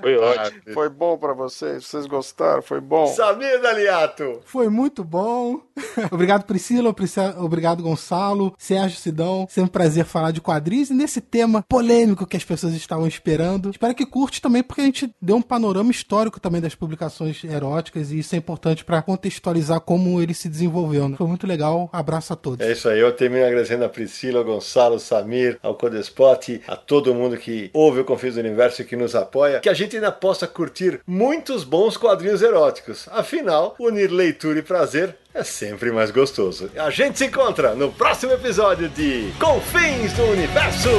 [0.00, 0.60] Foi ótimo.
[0.74, 1.84] foi bom pra vocês?
[1.86, 2.62] Vocês gostaram?
[2.62, 3.06] Foi bom?
[3.06, 4.40] Samir Daliato.
[4.44, 5.60] Foi muito bom.
[6.10, 6.92] obrigado, Priscila.
[6.92, 8.54] Priscila- Obrigado, Gonçalo.
[8.58, 9.46] Sérgio Sidão.
[9.48, 13.70] Sempre um prazer falar de quadrinhos e nesse tema polêmico que as pessoas estavam esperando.
[13.70, 18.10] Espero que curte também, porque a gente deu um panorama histórico também das publicações eróticas
[18.10, 20.61] e isso é importante para contextualizar como ele se desenvolveu.
[20.68, 21.16] Né?
[21.16, 21.88] Foi muito legal.
[21.92, 22.66] Abraço a todos.
[22.66, 27.14] É isso aí, eu termino agradecendo a Priscila, ao Gonçalo, Samir, ao Codespot, a todo
[27.14, 30.12] mundo que ouve o Confins do Universo e que nos apoia, que a gente ainda
[30.12, 33.08] possa curtir muitos bons quadrinhos eróticos.
[33.10, 36.70] Afinal, unir leitura e prazer é sempre mais gostoso.
[36.76, 40.90] A gente se encontra no próximo episódio de Confins do Universo!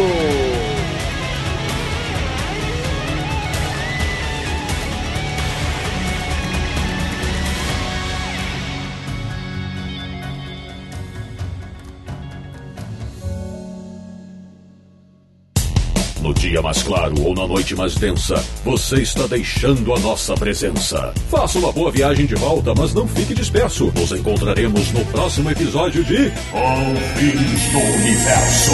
[16.54, 21.12] Dia mais claro ou na noite mais densa, você está deixando a nossa presença.
[21.28, 23.92] Faça uma boa viagem de volta, mas não fique disperso.
[23.96, 28.72] Nos encontraremos no próximo episódio de Confins do Universo.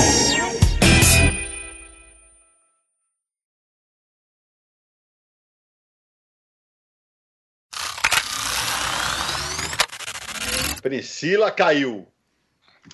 [10.81, 12.05] Priscila caiu.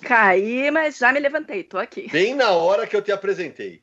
[0.03, 2.07] Caí, mas já me levantei, tô aqui.
[2.11, 3.81] Bem na hora que eu te apresentei.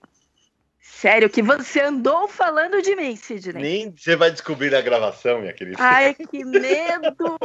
[0.82, 3.62] Sério, que você andou falando de mim, Sidney.
[3.62, 5.76] Nem você vai descobrir na gravação, minha querida.
[5.80, 7.38] Ai, que medo!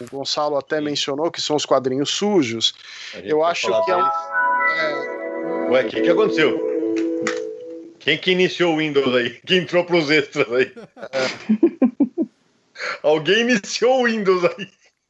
[0.00, 2.74] O Gonçalo até mencionou que são os quadrinhos sujos.
[3.24, 3.96] Eu acho que é.
[5.70, 6.68] Ué, o que, que aconteceu?
[7.98, 9.40] Quem que iniciou o Windows aí?
[9.44, 10.72] Quem entrou pros extras aí?
[13.02, 14.68] Alguém iniciou o Windows aí.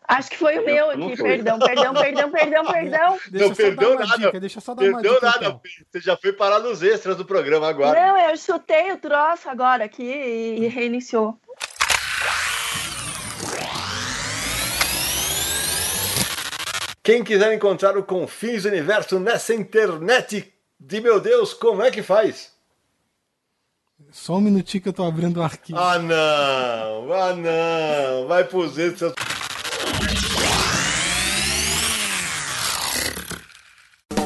[0.09, 1.17] Acho que foi o meu aqui.
[1.19, 1.29] foi.
[1.29, 3.19] Perdão, perdão, perdão, perdão, perdão.
[3.31, 4.27] Deixa não eu só perdeu dar uma nada.
[4.27, 5.27] dica, deixa só dar uma Perdeu dica.
[5.27, 5.39] nada.
[5.47, 5.61] então.
[5.93, 8.01] Você já foi parar nos extras do programa agora.
[8.01, 11.39] Não, eu chutei o troço agora aqui e e reiniciou.
[17.03, 22.03] Quem quiser encontrar o Confins do Universo nessa internet de meu Deus, como é que
[22.03, 22.53] faz?
[24.11, 25.79] Só um minutinho que eu tô abrindo o arquivo.
[25.79, 29.13] Ah não, ah não, vai pros extras.